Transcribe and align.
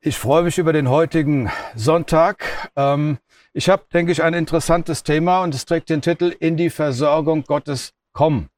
Ich 0.00 0.16
freue 0.16 0.44
mich 0.44 0.58
über 0.58 0.72
den 0.72 0.88
heutigen 0.88 1.50
Sonntag. 1.74 2.70
Ähm, 2.76 3.18
ich 3.52 3.68
habe, 3.68 3.82
denke 3.92 4.12
ich, 4.12 4.22
ein 4.22 4.32
interessantes 4.32 5.02
Thema 5.02 5.42
und 5.42 5.56
es 5.56 5.66
trägt 5.66 5.90
den 5.90 6.02
Titel 6.02 6.32
In 6.38 6.56
die 6.56 6.70
Versorgung 6.70 7.42
Gottes 7.42 7.94
kommen. 8.12 8.48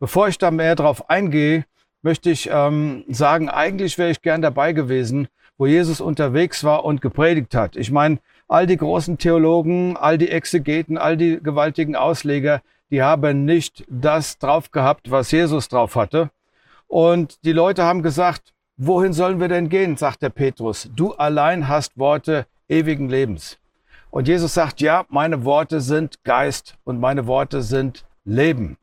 Bevor 0.00 0.28
ich 0.28 0.38
da 0.38 0.50
mehr 0.50 0.74
drauf 0.74 1.10
eingehe, 1.10 1.66
möchte 2.00 2.30
ich 2.30 2.48
ähm, 2.50 3.04
sagen, 3.08 3.50
eigentlich 3.50 3.98
wäre 3.98 4.10
ich 4.10 4.22
gern 4.22 4.40
dabei 4.40 4.72
gewesen, 4.72 5.28
wo 5.58 5.66
Jesus 5.66 6.00
unterwegs 6.00 6.64
war 6.64 6.86
und 6.86 7.02
gepredigt 7.02 7.54
hat. 7.54 7.76
Ich 7.76 7.90
meine, 7.90 8.18
all 8.48 8.66
die 8.66 8.78
großen 8.78 9.18
Theologen, 9.18 9.98
all 9.98 10.16
die 10.16 10.30
Exegeten, 10.30 10.96
all 10.96 11.18
die 11.18 11.42
gewaltigen 11.42 11.94
Ausleger, 11.94 12.62
die 12.90 13.02
haben 13.02 13.44
nicht 13.44 13.84
das 13.90 14.38
drauf 14.38 14.70
gehabt, 14.70 15.10
was 15.10 15.30
Jesus 15.30 15.68
drauf 15.68 15.94
hatte. 15.94 16.30
Und 16.86 17.44
die 17.44 17.52
Leute 17.52 17.84
haben 17.84 18.02
gesagt, 18.02 18.54
wohin 18.76 19.12
sollen 19.12 19.40
wir 19.40 19.48
denn 19.48 19.68
gehen, 19.68 19.96
sagt 19.96 20.22
der 20.22 20.30
Petrus. 20.30 20.90
Du 20.94 21.12
allein 21.12 21.68
hast 21.68 21.98
Worte 21.98 22.46
ewigen 22.68 23.08
Lebens. 23.08 23.58
Und 24.10 24.28
Jesus 24.28 24.54
sagt, 24.54 24.80
ja, 24.80 25.04
meine 25.08 25.44
Worte 25.44 25.80
sind 25.80 26.24
Geist 26.24 26.76
und 26.84 27.00
meine 27.00 27.26
Worte 27.26 27.62
sind 27.62 28.04
Leben. 28.24 28.76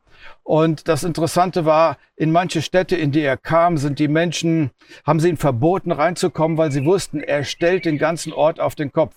Und 0.44 0.88
das 0.88 1.04
Interessante 1.04 1.66
war, 1.66 1.98
in 2.16 2.32
manche 2.32 2.62
Städte, 2.62 2.96
in 2.96 3.12
die 3.12 3.22
er 3.22 3.38
kam, 3.38 3.78
sind 3.78 4.00
die 4.00 4.08
Menschen, 4.08 4.72
haben 5.06 5.20
sie 5.20 5.30
ihn 5.30 5.38
verboten 5.38 5.92
reinzukommen, 5.92 6.58
weil 6.58 6.72
sie 6.72 6.86
wussten, 6.86 7.20
er 7.20 7.44
stellt 7.44 7.86
den 7.86 7.98
ganzen 7.98 8.32
Ort 8.32 8.60
auf 8.60 8.76
den 8.76 8.92
Kopf. 8.92 9.16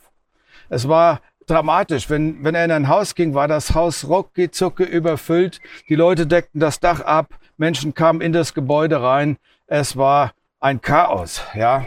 Es 0.69 0.89
war 0.89 1.21
dramatisch. 1.47 2.11
Wenn, 2.11 2.43
wenn 2.45 2.55
er 2.55 2.65
in 2.65 2.73
ein 2.73 2.89
Haus 2.89 3.15
ging, 3.15 3.35
war 3.35 3.49
das 3.49 3.75
Haus 3.75 4.09
rucki 4.09 4.51
zucke 4.51 4.85
überfüllt. 4.85 5.61
Die 5.89 5.95
Leute 5.95 6.27
deckten 6.27 6.61
das 6.61 6.81
Dach 6.81 7.01
ab. 7.01 7.29
Menschen 7.57 7.95
kamen 7.95 8.21
in 8.21 8.33
das 8.33 8.55
Gebäude 8.55 9.01
rein. 9.01 9.39
Es 9.67 9.97
war 9.97 10.33
ein 10.61 10.81
Chaos, 10.81 11.43
ja. 11.55 11.87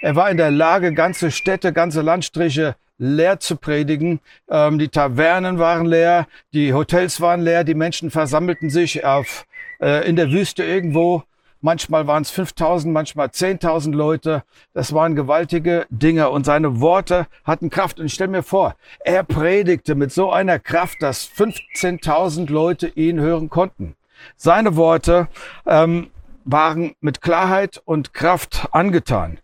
Er 0.00 0.16
war 0.16 0.30
in 0.30 0.36
der 0.36 0.50
Lage, 0.50 0.92
ganze 0.92 1.30
Städte, 1.30 1.72
ganze 1.72 2.02
Landstriche 2.02 2.76
leer 2.98 3.40
zu 3.40 3.56
predigen. 3.56 4.20
Ähm, 4.48 4.78
die 4.78 4.88
Tavernen 4.88 5.58
waren 5.58 5.86
leer, 5.86 6.26
die 6.52 6.72
Hotels 6.72 7.20
waren 7.20 7.42
leer, 7.42 7.64
die 7.64 7.74
Menschen 7.74 8.10
versammelten 8.10 8.70
sich 8.70 9.04
auf, 9.04 9.46
äh, 9.80 10.08
in 10.08 10.16
der 10.16 10.30
Wüste 10.30 10.64
irgendwo. 10.64 11.22
Manchmal 11.60 12.06
waren 12.06 12.22
es 12.22 12.30
5000, 12.30 12.92
manchmal 12.92 13.28
10.000 13.28 13.92
Leute. 13.92 14.44
Das 14.72 14.92
waren 14.92 15.16
gewaltige 15.16 15.86
Dinge 15.90 16.30
und 16.30 16.44
seine 16.44 16.80
Worte 16.80 17.26
hatten 17.44 17.70
Kraft. 17.70 17.98
Und 17.98 18.06
ich 18.06 18.14
stelle 18.14 18.30
mir 18.30 18.42
vor, 18.42 18.76
er 19.00 19.24
predigte 19.24 19.94
mit 19.94 20.12
so 20.12 20.30
einer 20.30 20.58
Kraft, 20.58 20.98
dass 21.00 21.28
15.000 21.28 22.52
Leute 22.52 22.88
ihn 22.88 23.18
hören 23.18 23.50
konnten. 23.50 23.96
Seine 24.36 24.76
Worte 24.76 25.28
ähm, 25.66 26.10
waren 26.46 26.94
mit 27.00 27.20
Klarheit 27.20 27.82
und 27.84 28.14
Kraft 28.14 28.68
angetan. 28.70 29.38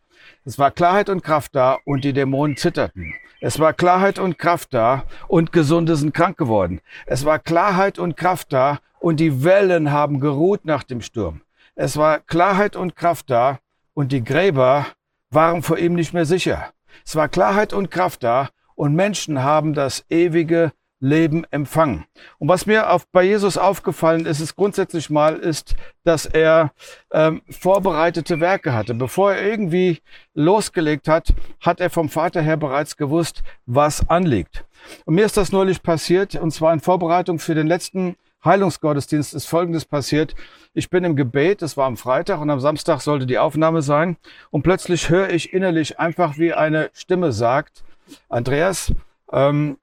Es 0.45 0.59
war 0.59 0.71
Klarheit 0.71 1.09
und 1.09 1.23
Kraft 1.23 1.55
da 1.55 1.79
und 1.85 2.05
die 2.05 2.13
Dämonen 2.13 2.57
zitterten. 2.57 3.15
Es 3.41 3.59
war 3.59 3.73
Klarheit 3.73 4.21
und 4.21 4.39
Kraft 4.39 4.73
da 4.73 5.05
und 5.27 5.51
Gesunde 5.51 5.97
sind 5.97 6.15
krank 6.15 6.39
geworden. 6.39 6.81
Es 7.07 7.25
war 7.25 7.41
Klarheit 7.41 7.99
und 7.99 8.17
Kraft 8.17 8.53
da 8.53 8.79
und 9.01 9.19
die 9.19 9.43
Wellen 9.43 9.91
haben 9.91 10.21
geruht 10.21 10.65
nach 10.65 10.85
dem 10.85 11.03
Sturm. 11.03 11.41
Es 11.75 11.97
war 11.97 12.21
Klarheit 12.21 12.77
und 12.77 12.95
Kraft 12.95 13.31
da 13.31 13.59
und 13.95 14.13
die 14.13 14.23
Gräber 14.23 14.87
waren 15.31 15.63
vor 15.63 15.79
ihm 15.79 15.95
nicht 15.95 16.15
mehr 16.15 16.27
sicher. 16.27 16.73
Es 17.05 17.17
war 17.17 17.29
Klarheit 17.29 17.73
und 17.73 17.91
Kraft 17.91 18.23
da 18.23 18.51
und 18.77 18.95
Menschen 18.95 19.43
haben 19.43 19.75
das 19.75 20.05
ewige 20.09 20.73
Leben 21.03 21.45
empfangen. 21.51 22.05
Und 22.39 22.49
was 22.49 22.65
mir 22.65 22.91
auf, 22.91 23.09
bei 23.09 23.25
Jesus 23.25 23.59
aufgefallen 23.59 24.25
ist, 24.25 24.39
ist 24.39 24.55
grundsätzlich 24.55 25.11
mal, 25.11 25.35
ist, 25.35 25.75
dass 26.05 26.27
er 26.27 26.71
ähm, 27.11 27.43
vorbereitete 27.51 28.39
Werke 28.39 28.73
hatte. 28.73 28.95
Bevor 28.95 29.33
er 29.33 29.45
irgendwie 29.45 29.99
losgelegt 30.35 31.09
hat, 31.09 31.35
hat 31.61 31.81
er 31.81 31.91
vom 31.91 32.09
Vater 32.09 32.41
her 32.41 32.57
bereits 32.57 32.97
gewusst, 32.97 33.43
was 33.67 34.09
anliegt. 34.09 34.65
Und 35.05 35.17
mir 35.17 35.25
ist 35.25 35.37
das 35.37 35.51
neulich 35.51 35.83
passiert, 35.83 36.37
und 36.37 36.53
zwar 36.53 36.73
in 36.73 36.81
Vorbereitung 36.81 37.41
für 37.41 37.57
den 37.57 37.67
letzten 37.67 38.15
Heilungsgottesdienst 38.45 39.35
ist 39.35 39.47
Folgendes 39.47 39.85
passiert. 39.85 40.37
Ich 40.73 40.89
bin 40.89 41.03
im 41.03 41.17
Gebet, 41.17 41.63
es 41.63 41.77
war 41.77 41.87
am 41.87 41.97
Freitag 41.97 42.41
und 42.41 42.51
am 42.51 42.61
Samstag 42.61 43.01
sollte 43.01 43.27
die 43.27 43.39
Aufnahme 43.39 43.83
sein. 43.83 44.17
Und 44.51 44.63
plötzlich 44.63 45.11
höre 45.11 45.31
ich 45.31 45.53
innerlich 45.53 45.99
einfach, 45.99 46.39
wie 46.39 46.53
eine 46.53 46.91
Stimme 46.93 47.33
sagt, 47.33 47.83
Andreas, 48.29 48.93
ähm, 49.33 49.79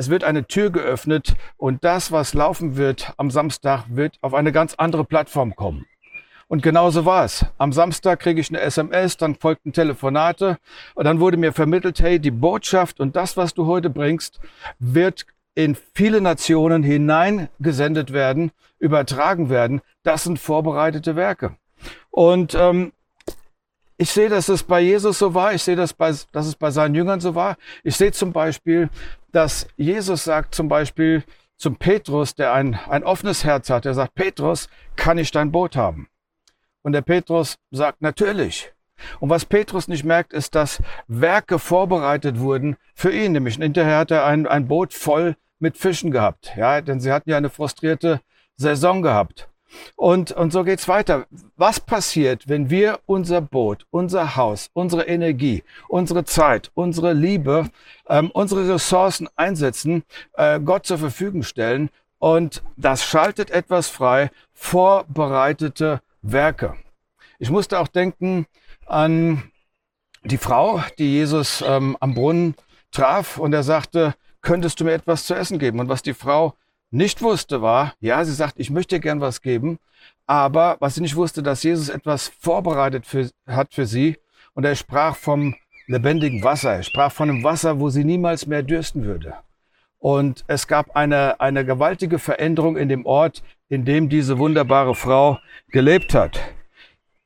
es 0.00 0.08
wird 0.08 0.24
eine 0.24 0.46
Tür 0.46 0.70
geöffnet 0.70 1.34
und 1.58 1.84
das, 1.84 2.10
was 2.10 2.32
laufen 2.32 2.78
wird 2.78 3.12
am 3.18 3.30
Samstag, 3.30 3.84
wird 3.90 4.16
auf 4.22 4.32
eine 4.32 4.50
ganz 4.50 4.74
andere 4.76 5.04
Plattform 5.04 5.54
kommen. 5.54 5.84
Und 6.48 6.62
genauso 6.62 7.04
war 7.04 7.26
es. 7.26 7.44
Am 7.58 7.74
Samstag 7.74 8.20
kriege 8.20 8.40
ich 8.40 8.48
eine 8.48 8.62
SMS, 8.62 9.18
dann 9.18 9.34
folgten 9.34 9.74
Telefonate 9.74 10.56
und 10.94 11.04
dann 11.04 11.20
wurde 11.20 11.36
mir 11.36 11.52
vermittelt, 11.52 12.00
hey, 12.00 12.18
die 12.18 12.30
Botschaft 12.30 12.98
und 12.98 13.14
das, 13.14 13.36
was 13.36 13.52
du 13.52 13.66
heute 13.66 13.90
bringst, 13.90 14.40
wird 14.78 15.26
in 15.54 15.76
viele 15.92 16.22
Nationen 16.22 16.82
hineingesendet 16.82 18.10
werden, 18.10 18.52
übertragen 18.78 19.50
werden. 19.50 19.82
Das 20.02 20.24
sind 20.24 20.38
vorbereitete 20.38 21.14
Werke. 21.14 21.56
Und 22.10 22.54
ähm, 22.54 22.92
ich 24.00 24.10
sehe, 24.12 24.30
dass 24.30 24.48
es 24.48 24.62
bei 24.62 24.80
Jesus 24.80 25.18
so 25.18 25.34
war. 25.34 25.52
Ich 25.52 25.62
sehe, 25.62 25.76
dass, 25.76 25.92
bei, 25.92 26.10
dass 26.32 26.46
es 26.46 26.54
bei 26.54 26.70
seinen 26.70 26.94
Jüngern 26.94 27.20
so 27.20 27.34
war. 27.34 27.58
Ich 27.84 27.96
sehe 27.96 28.12
zum 28.12 28.32
Beispiel, 28.32 28.88
dass 29.32 29.66
Jesus 29.76 30.24
sagt 30.24 30.54
zum 30.54 30.68
Beispiel 30.68 31.24
zum 31.56 31.76
Petrus, 31.76 32.34
der 32.34 32.52
ein, 32.54 32.78
ein 32.88 33.04
offenes 33.04 33.44
Herz 33.44 33.68
hat, 33.70 33.86
er 33.86 33.94
sagt, 33.94 34.14
Petrus, 34.14 34.68
kann 34.96 35.18
ich 35.18 35.30
dein 35.30 35.52
Boot 35.52 35.76
haben? 35.76 36.08
Und 36.82 36.92
der 36.92 37.02
Petrus 37.02 37.58
sagt, 37.70 38.00
natürlich. 38.00 38.72
Und 39.18 39.28
was 39.30 39.44
Petrus 39.44 39.88
nicht 39.88 40.04
merkt, 40.04 40.32
ist, 40.32 40.54
dass 40.54 40.82
Werke 41.06 41.58
vorbereitet 41.58 42.38
wurden 42.38 42.76
für 42.94 43.12
ihn. 43.12 43.32
Nämlich 43.32 43.56
hinterher 43.56 43.98
hat 43.98 44.10
er 44.10 44.24
ein, 44.24 44.46
ein 44.46 44.68
Boot 44.68 44.94
voll 44.94 45.36
mit 45.58 45.76
Fischen 45.76 46.10
gehabt. 46.10 46.52
Ja, 46.56 46.80
denn 46.80 47.00
sie 47.00 47.12
hatten 47.12 47.30
ja 47.30 47.36
eine 47.36 47.50
frustrierte 47.50 48.20
Saison 48.56 49.02
gehabt. 49.02 49.49
Und, 49.96 50.32
und 50.32 50.52
so 50.52 50.64
geht's 50.64 50.88
weiter. 50.88 51.26
Was 51.56 51.80
passiert, 51.80 52.48
wenn 52.48 52.70
wir 52.70 53.00
unser 53.06 53.40
Boot, 53.40 53.86
unser 53.90 54.36
Haus, 54.36 54.70
unsere 54.72 55.06
Energie, 55.06 55.62
unsere 55.88 56.24
Zeit, 56.24 56.70
unsere 56.74 57.12
Liebe, 57.12 57.70
ähm, 58.08 58.30
unsere 58.32 58.68
Ressourcen 58.68 59.28
einsetzen, 59.36 60.04
äh, 60.34 60.60
Gott 60.60 60.86
zur 60.86 60.98
Verfügung 60.98 61.42
stellen 61.42 61.90
und 62.18 62.62
das 62.76 63.04
schaltet 63.04 63.50
etwas 63.50 63.88
frei, 63.88 64.30
vorbereitete 64.52 66.00
Werke. 66.22 66.76
Ich 67.38 67.50
musste 67.50 67.78
auch 67.78 67.88
denken 67.88 68.46
an 68.86 69.50
die 70.24 70.36
Frau, 70.36 70.82
die 70.98 71.12
Jesus 71.12 71.64
ähm, 71.66 71.96
am 72.00 72.14
Brunnen 72.14 72.54
traf 72.90 73.38
und 73.38 73.54
er 73.54 73.62
sagte, 73.62 74.14
könntest 74.42 74.80
du 74.80 74.84
mir 74.84 74.92
etwas 74.92 75.24
zu 75.24 75.34
essen 75.34 75.58
geben? 75.58 75.80
Und 75.80 75.88
was 75.88 76.02
die 76.02 76.14
Frau 76.14 76.54
nicht 76.90 77.22
wusste, 77.22 77.62
war, 77.62 77.94
ja, 78.00 78.24
sie 78.24 78.32
sagt, 78.32 78.54
ich 78.58 78.70
möchte 78.70 79.00
gern 79.00 79.20
was 79.20 79.42
geben, 79.42 79.78
aber 80.26 80.76
was 80.80 80.94
sie 80.94 81.00
nicht 81.00 81.16
wusste, 81.16 81.42
dass 81.42 81.62
Jesus 81.62 81.88
etwas 81.88 82.28
vorbereitet 82.40 83.06
für, 83.06 83.30
hat 83.46 83.74
für 83.74 83.86
sie 83.86 84.18
und 84.54 84.64
er 84.64 84.74
sprach 84.74 85.16
vom 85.16 85.54
lebendigen 85.86 86.42
Wasser. 86.42 86.74
Er 86.74 86.82
sprach 86.82 87.12
von 87.12 87.30
einem 87.30 87.44
Wasser, 87.44 87.80
wo 87.80 87.90
sie 87.90 88.04
niemals 88.04 88.46
mehr 88.46 88.62
dürsten 88.62 89.04
würde. 89.04 89.34
Und 89.98 90.44
es 90.46 90.66
gab 90.66 90.96
eine, 90.96 91.40
eine 91.40 91.64
gewaltige 91.64 92.18
Veränderung 92.18 92.76
in 92.76 92.88
dem 92.88 93.04
Ort, 93.04 93.42
in 93.68 93.84
dem 93.84 94.08
diese 94.08 94.38
wunderbare 94.38 94.94
Frau 94.94 95.38
gelebt 95.68 96.14
hat. 96.14 96.40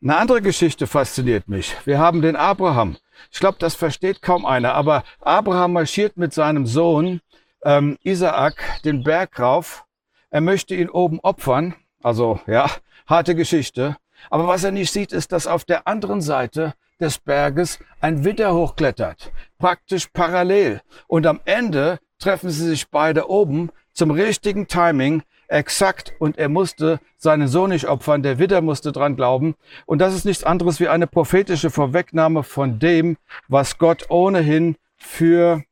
Eine 0.02 0.16
andere 0.16 0.42
Geschichte 0.42 0.86
fasziniert 0.86 1.48
mich. 1.48 1.74
Wir 1.86 1.98
haben 1.98 2.20
den 2.20 2.36
Abraham. 2.36 2.96
Ich 3.30 3.40
glaube, 3.40 3.58
das 3.58 3.74
versteht 3.74 4.22
kaum 4.22 4.44
einer, 4.44 4.74
aber 4.74 5.04
Abraham 5.20 5.72
marschiert 5.72 6.16
mit 6.16 6.34
seinem 6.34 6.66
Sohn 6.66 7.20
ähm, 7.64 7.98
Isaak 8.02 8.82
den 8.84 9.02
Berg 9.02 9.38
rauf. 9.40 9.84
Er 10.30 10.40
möchte 10.40 10.74
ihn 10.74 10.90
oben 10.90 11.20
opfern. 11.20 11.74
Also 12.02 12.40
ja, 12.46 12.70
harte 13.06 13.34
Geschichte. 13.34 13.96
Aber 14.30 14.46
was 14.46 14.64
er 14.64 14.72
nicht 14.72 14.92
sieht, 14.92 15.12
ist, 15.12 15.32
dass 15.32 15.46
auf 15.46 15.64
der 15.64 15.86
anderen 15.86 16.20
Seite 16.20 16.74
des 17.00 17.18
Berges 17.18 17.78
ein 18.00 18.24
Widder 18.24 18.54
hochklettert. 18.54 19.32
Praktisch 19.58 20.08
parallel. 20.08 20.80
Und 21.06 21.26
am 21.26 21.40
Ende 21.44 21.98
treffen 22.18 22.50
sie 22.50 22.68
sich 22.68 22.88
beide 22.88 23.28
oben 23.28 23.70
zum 23.92 24.10
richtigen 24.10 24.66
Timing, 24.66 25.22
exakt. 25.48 26.14
Und 26.18 26.38
er 26.38 26.48
musste 26.48 27.00
seinen 27.16 27.48
Sohn 27.48 27.70
nicht 27.70 27.86
opfern. 27.86 28.22
Der 28.22 28.38
Widder 28.38 28.60
musste 28.60 28.92
dran 28.92 29.16
glauben. 29.16 29.54
Und 29.86 29.98
das 29.98 30.14
ist 30.14 30.24
nichts 30.24 30.44
anderes 30.44 30.80
wie 30.80 30.88
eine 30.88 31.06
prophetische 31.06 31.70
Vorwegnahme 31.70 32.42
von 32.42 32.78
dem, 32.78 33.16
was 33.48 33.78
Gott 33.78 34.10
ohnehin 34.10 34.76
für 34.96 35.62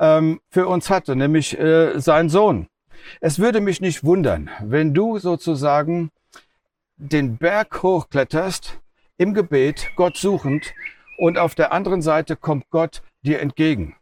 ähm, 0.00 0.40
für 0.48 0.66
uns 0.66 0.90
hatte, 0.90 1.14
nämlich 1.14 1.56
äh, 1.58 2.00
sein 2.00 2.28
Sohn. 2.28 2.66
Es 3.20 3.38
würde 3.38 3.60
mich 3.60 3.80
nicht 3.80 4.02
wundern, 4.02 4.50
wenn 4.62 4.94
du 4.94 5.18
sozusagen 5.18 6.10
den 6.96 7.36
Berg 7.36 7.82
hochkletterst, 7.82 8.80
im 9.16 9.34
Gebet, 9.34 9.90
Gott 9.96 10.16
suchend, 10.16 10.72
und 11.18 11.38
auf 11.38 11.54
der 11.54 11.72
anderen 11.72 12.00
Seite 12.00 12.36
kommt 12.36 12.70
Gott 12.70 13.02
dir 13.22 13.40
entgegen. 13.40 13.94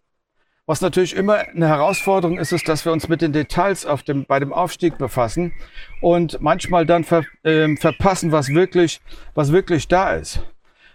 Was 0.67 0.81
natürlich 0.81 1.17
immer 1.17 1.39
eine 1.39 1.67
Herausforderung 1.67 2.39
ist, 2.39 2.53
ist, 2.53 2.69
dass 2.69 2.85
wir 2.85 2.93
uns 2.93 3.09
mit 3.09 3.23
den 3.23 3.33
Details 3.33 3.87
auf 3.87 4.03
dem, 4.03 4.27
bei 4.27 4.39
dem 4.39 4.53
Aufstieg 4.53 4.99
befassen 4.99 5.53
und 6.00 6.41
manchmal 6.41 6.87
dann 6.87 7.05
ver, 7.05 7.25
äh, 7.43 7.75
verpassen, 7.77 8.33
was 8.33 8.50
wirklich, 8.50 9.00
was 9.35 9.50
wirklich 9.50 9.89
da 9.89 10.15
ist. 10.15 10.43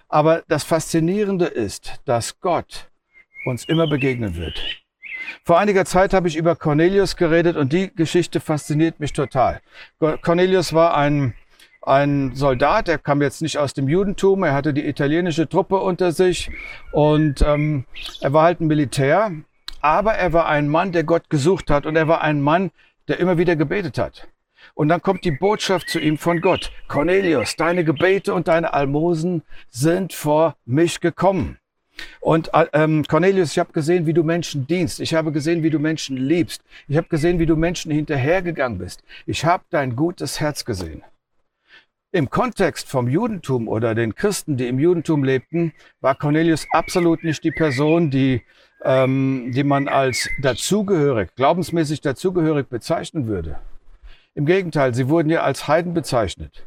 Aber 0.07 0.43
das 0.47 0.63
Faszinierende 0.63 1.45
ist, 1.45 1.99
dass 2.05 2.39
Gott 2.39 2.91
uns 3.45 3.65
immer 3.65 3.87
begegnen 3.87 4.35
wird. 4.35 4.82
Vor 5.43 5.59
einiger 5.59 5.85
Zeit 5.85 6.13
habe 6.13 6.27
ich 6.27 6.35
über 6.35 6.55
Cornelius 6.55 7.15
geredet 7.15 7.57
und 7.57 7.73
die 7.73 7.93
Geschichte 7.95 8.39
fasziniert 8.39 8.99
mich 8.99 9.13
total. 9.13 9.61
Cornelius 10.21 10.73
war 10.73 10.95
ein, 10.95 11.33
ein 11.81 12.35
Soldat, 12.35 12.87
er 12.87 12.97
kam 12.97 13.21
jetzt 13.21 13.41
nicht 13.41 13.57
aus 13.57 13.73
dem 13.73 13.87
Judentum, 13.87 14.43
er 14.43 14.53
hatte 14.53 14.73
die 14.73 14.87
italienische 14.87 15.47
Truppe 15.49 15.77
unter 15.77 16.11
sich 16.11 16.51
und 16.91 17.41
ähm, 17.41 17.85
er 18.21 18.33
war 18.33 18.43
halt 18.43 18.61
ein 18.61 18.67
Militär, 18.67 19.31
aber 19.81 20.13
er 20.13 20.33
war 20.33 20.47
ein 20.47 20.69
Mann, 20.69 20.91
der 20.91 21.03
Gott 21.03 21.29
gesucht 21.29 21.69
hat 21.69 21.85
und 21.85 21.95
er 21.95 22.07
war 22.07 22.21
ein 22.21 22.41
Mann, 22.41 22.71
der 23.07 23.19
immer 23.19 23.37
wieder 23.37 23.55
gebetet 23.55 23.97
hat. 23.97 24.27
Und 24.75 24.87
dann 24.87 25.01
kommt 25.01 25.25
die 25.25 25.31
Botschaft 25.31 25.89
zu 25.89 25.99
ihm 25.99 26.17
von 26.17 26.41
Gott. 26.41 26.71
Cornelius, 26.87 27.55
deine 27.55 27.83
Gebete 27.83 28.33
und 28.33 28.47
deine 28.47 28.73
Almosen 28.73 29.43
sind 29.69 30.13
vor 30.13 30.55
mich 30.65 30.99
gekommen. 30.99 31.59
Und 32.19 32.51
ähm, 32.73 33.03
Cornelius, 33.07 33.51
ich 33.51 33.59
habe 33.59 33.73
gesehen, 33.73 34.05
wie 34.05 34.13
du 34.13 34.23
Menschen 34.23 34.65
dienst. 34.67 34.99
Ich 34.99 35.13
habe 35.13 35.31
gesehen, 35.31 35.63
wie 35.63 35.69
du 35.69 35.79
Menschen 35.79 36.17
liebst. 36.17 36.63
Ich 36.87 36.97
habe 36.97 37.07
gesehen, 37.07 37.39
wie 37.39 37.45
du 37.45 37.55
Menschen 37.55 37.91
hinterhergegangen 37.91 38.77
bist. 38.77 39.03
Ich 39.25 39.45
habe 39.45 39.63
dein 39.69 39.95
gutes 39.95 40.39
Herz 40.39 40.65
gesehen. 40.65 41.03
Im 42.11 42.29
Kontext 42.29 42.89
vom 42.89 43.07
Judentum 43.07 43.67
oder 43.67 43.95
den 43.95 44.13
Christen, 44.13 44.55
die 44.55 44.67
im 44.67 44.79
Judentum 44.79 45.23
lebten, 45.23 45.73
war 45.99 46.15
Cornelius 46.15 46.67
absolut 46.71 47.23
nicht 47.23 47.43
die 47.43 47.51
Person, 47.51 48.11
die, 48.11 48.43
ähm, 48.83 49.51
die 49.53 49.63
man 49.63 49.87
als 49.87 50.29
dazugehörig, 50.41 51.33
glaubensmäßig 51.35 52.01
dazugehörig 52.01 52.67
bezeichnen 52.67 53.27
würde. 53.27 53.59
Im 54.35 54.45
Gegenteil, 54.45 54.93
sie 54.93 55.09
wurden 55.09 55.29
ja 55.29 55.41
als 55.41 55.67
Heiden 55.67 55.93
bezeichnet. 55.93 56.63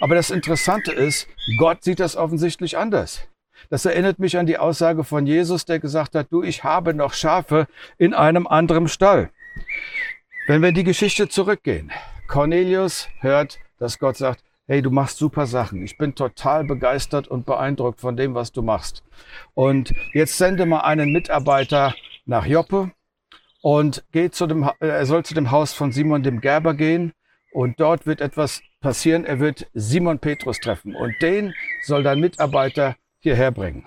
Aber 0.00 0.14
das 0.14 0.30
Interessante 0.30 0.92
ist, 0.92 1.28
Gott 1.58 1.84
sieht 1.84 2.00
das 2.00 2.16
offensichtlich 2.16 2.78
anders. 2.78 3.26
Das 3.70 3.84
erinnert 3.84 4.18
mich 4.18 4.36
an 4.36 4.46
die 4.46 4.58
Aussage 4.58 5.04
von 5.04 5.26
Jesus, 5.26 5.64
der 5.64 5.78
gesagt 5.78 6.14
hat, 6.14 6.28
du, 6.30 6.42
ich 6.42 6.64
habe 6.64 6.94
noch 6.94 7.14
Schafe 7.14 7.66
in 7.98 8.14
einem 8.14 8.46
anderen 8.46 8.88
Stall. 8.88 9.30
Wenn 10.46 10.60
wir 10.60 10.70
in 10.70 10.74
die 10.74 10.84
Geschichte 10.84 11.28
zurückgehen, 11.28 11.90
Cornelius 12.28 13.08
hört, 13.20 13.58
dass 13.78 13.98
Gott 13.98 14.16
sagt, 14.16 14.42
hey, 14.66 14.82
du 14.82 14.90
machst 14.90 15.18
super 15.18 15.46
Sachen. 15.46 15.82
Ich 15.82 15.98
bin 15.98 16.14
total 16.14 16.64
begeistert 16.64 17.28
und 17.28 17.46
beeindruckt 17.46 18.00
von 18.00 18.16
dem, 18.16 18.34
was 18.34 18.52
du 18.52 18.62
machst. 18.62 19.02
Und 19.54 19.94
jetzt 20.12 20.38
sende 20.38 20.66
mal 20.66 20.80
einen 20.80 21.12
Mitarbeiter 21.12 21.94
nach 22.24 22.46
Joppe 22.46 22.90
und 23.60 24.04
geht 24.12 24.34
zu 24.34 24.46
dem, 24.46 24.62
äh, 24.62 24.88
er 24.88 25.06
soll 25.06 25.24
zu 25.24 25.34
dem 25.34 25.50
Haus 25.50 25.72
von 25.72 25.92
Simon 25.92 26.22
dem 26.22 26.40
Gerber 26.40 26.74
gehen 26.74 27.12
und 27.52 27.78
dort 27.80 28.06
wird 28.06 28.20
etwas 28.20 28.62
passieren. 28.80 29.24
Er 29.24 29.40
wird 29.40 29.66
Simon 29.74 30.18
Petrus 30.18 30.60
treffen 30.60 30.94
und 30.94 31.14
den 31.20 31.54
soll 31.82 32.02
dein 32.02 32.20
Mitarbeiter 32.20 32.96
hierher 33.24 33.50
bringen. 33.50 33.86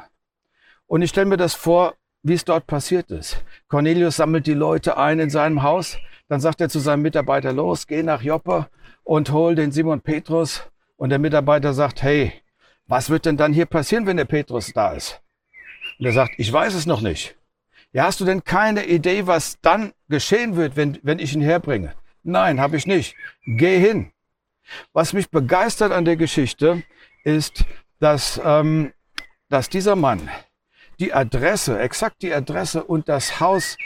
Und 0.86 1.02
ich 1.02 1.10
stelle 1.10 1.28
mir 1.28 1.38
das 1.38 1.54
vor, 1.54 1.96
wie 2.24 2.34
es 2.34 2.44
dort 2.44 2.68
passiert 2.68 3.10
ist. 3.12 3.44
Cornelius 3.70 4.18
sammelt 4.18 4.48
die 4.48 4.54
Leute 4.54 4.98
ein 4.98 5.20
in 5.20 5.30
seinem 5.30 5.64
Haus. 5.64 5.98
Dann 6.28 6.42
sagt 6.42 6.60
er 6.60 6.70
zu 6.70 6.80
seinem 6.80 7.04
Mitarbeiter, 7.04 7.54
los, 7.54 7.88
geh 7.88 8.04
nach 8.04 8.22
Joppe 8.22 8.68
und 9.04 9.32
hol 9.32 9.56
den 9.56 9.72
Simon 9.72 10.02
Petrus. 10.02 10.64
Und 10.98 11.10
der 11.10 11.20
Mitarbeiter 11.20 11.74
sagt, 11.74 12.02
hey, 12.04 12.34
was 12.88 13.10
wird 13.10 13.26
denn 13.26 13.38
dann 13.38 13.54
hier 13.54 13.66
passieren, 13.66 14.06
wenn 14.06 14.18
der 14.18 14.26
Petrus 14.26 14.74
da 14.74 14.92
ist? 14.92 15.22
Und 16.00 16.06
er 16.06 16.14
sagt, 16.14 16.34
ich 16.38 16.52
weiß 16.52 16.74
es 16.74 16.86
noch 16.86 17.02
nicht. 17.02 17.36
Ja, 17.94 18.04
hast 18.04 18.20
du 18.20 18.26
denn 18.26 18.44
keine 18.44 18.86
Idee, 18.86 19.28
was 19.28 19.60
dann 19.62 19.94
geschehen 20.10 20.56
wird, 20.56 20.76
wenn, 20.76 21.00
wenn 21.04 21.20
ich 21.20 21.34
ihn 21.34 21.42
herbringe? 21.42 21.94
Nein, 22.24 22.60
habe 22.60 22.76
ich 22.76 22.86
nicht. 22.86 23.16
Geh 23.46 23.80
hin. 23.80 24.12
Was 24.92 25.14
mich 25.14 25.30
begeistert 25.30 25.94
an 25.94 26.04
der 26.04 26.18
Geschichte 26.18 26.84
ist, 27.24 27.66
dass, 28.00 28.42
ähm, 28.44 28.92
dass 29.50 29.70
dieser 29.70 29.96
Mann 29.96 30.30
die 31.00 31.14
Adresse, 31.14 31.80
exakt 31.80 32.22
die 32.22 32.34
Adresse 32.34 32.84
und 32.84 33.08
das 33.08 33.40
Haus 33.40 33.78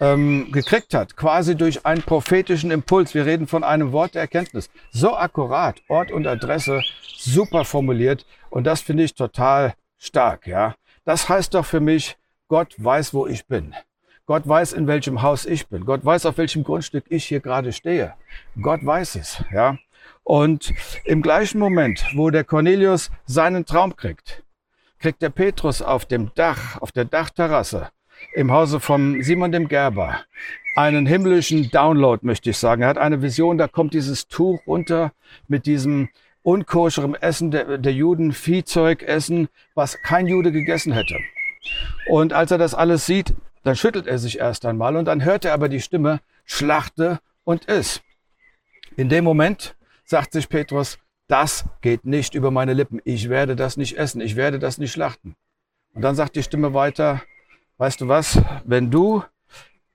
ähm, 0.00 0.50
gekriegt 0.52 0.94
hat, 0.94 1.16
quasi 1.16 1.56
durch 1.56 1.86
einen 1.86 2.02
prophetischen 2.02 2.70
Impuls. 2.70 3.14
Wir 3.14 3.26
reden 3.26 3.46
von 3.46 3.64
einem 3.64 3.92
Wort 3.92 4.14
der 4.14 4.22
Erkenntnis. 4.22 4.70
So 4.90 5.16
akkurat, 5.16 5.80
Ort 5.88 6.12
und 6.12 6.26
Adresse, 6.26 6.82
super 7.16 7.64
formuliert. 7.64 8.26
Und 8.50 8.64
das 8.64 8.80
finde 8.80 9.04
ich 9.04 9.14
total 9.14 9.74
stark, 9.98 10.46
ja. 10.46 10.74
Das 11.04 11.28
heißt 11.28 11.54
doch 11.54 11.64
für 11.64 11.80
mich, 11.80 12.16
Gott 12.48 12.74
weiß, 12.76 13.14
wo 13.14 13.26
ich 13.26 13.46
bin. 13.46 13.74
Gott 14.26 14.46
weiß, 14.46 14.72
in 14.72 14.86
welchem 14.86 15.22
Haus 15.22 15.46
ich 15.46 15.68
bin. 15.68 15.84
Gott 15.84 16.04
weiß, 16.04 16.26
auf 16.26 16.38
welchem 16.38 16.64
Grundstück 16.64 17.04
ich 17.08 17.24
hier 17.26 17.40
gerade 17.40 17.72
stehe. 17.72 18.14
Gott 18.60 18.84
weiß 18.84 19.14
es, 19.16 19.44
ja. 19.52 19.78
Und 20.24 20.74
im 21.04 21.22
gleichen 21.22 21.58
Moment, 21.58 22.04
wo 22.14 22.30
der 22.30 22.42
Cornelius 22.42 23.10
seinen 23.24 23.64
Traum 23.64 23.94
kriegt, 23.94 24.42
kriegt 24.98 25.22
der 25.22 25.30
Petrus 25.30 25.82
auf 25.82 26.06
dem 26.06 26.30
Dach, 26.34 26.80
auf 26.80 26.92
der 26.92 27.04
Dachterrasse 27.04 27.90
im 28.34 28.52
Hause 28.52 28.80
von 28.80 29.22
Simon 29.22 29.52
dem 29.52 29.68
Gerber 29.68 30.20
einen 30.76 31.06
himmlischen 31.06 31.70
Download, 31.70 32.24
möchte 32.24 32.50
ich 32.50 32.58
sagen. 32.58 32.82
Er 32.82 32.88
hat 32.88 32.98
eine 32.98 33.22
Vision, 33.22 33.58
da 33.58 33.66
kommt 33.66 33.94
dieses 33.94 34.28
Tuch 34.28 34.60
runter 34.66 35.12
mit 35.48 35.66
diesem 35.66 36.08
unkoscherem 36.42 37.14
Essen 37.14 37.50
der, 37.50 37.78
der 37.78 37.92
Juden, 37.92 38.32
Viehzeug 38.32 39.02
essen, 39.02 39.48
was 39.74 40.00
kein 40.02 40.26
Jude 40.26 40.52
gegessen 40.52 40.92
hätte. 40.92 41.18
Und 42.08 42.32
als 42.32 42.50
er 42.50 42.58
das 42.58 42.74
alles 42.74 43.06
sieht, 43.06 43.34
dann 43.64 43.74
schüttelt 43.74 44.06
er 44.06 44.18
sich 44.18 44.38
erst 44.38 44.64
einmal 44.64 44.96
und 44.96 45.06
dann 45.06 45.24
hört 45.24 45.44
er 45.44 45.54
aber 45.54 45.68
die 45.68 45.80
Stimme, 45.80 46.20
schlachte 46.44 47.18
und 47.42 47.64
iss. 47.64 48.02
In 48.96 49.08
dem 49.08 49.24
Moment 49.24 49.74
sagt 50.04 50.32
sich 50.32 50.48
Petrus, 50.48 50.98
das 51.28 51.64
geht 51.80 52.04
nicht 52.04 52.34
über 52.34 52.50
meine 52.50 52.72
Lippen. 52.72 53.00
Ich 53.04 53.28
werde 53.28 53.56
das 53.56 53.76
nicht 53.76 53.96
essen. 53.96 54.20
Ich 54.20 54.36
werde 54.36 54.58
das 54.58 54.78
nicht 54.78 54.92
schlachten. 54.92 55.34
Und 55.94 56.02
dann 56.02 56.14
sagt 56.14 56.36
die 56.36 56.42
Stimme 56.42 56.74
weiter, 56.74 57.22
weißt 57.78 58.00
du 58.00 58.08
was, 58.08 58.40
wenn 58.64 58.90
du, 58.90 59.24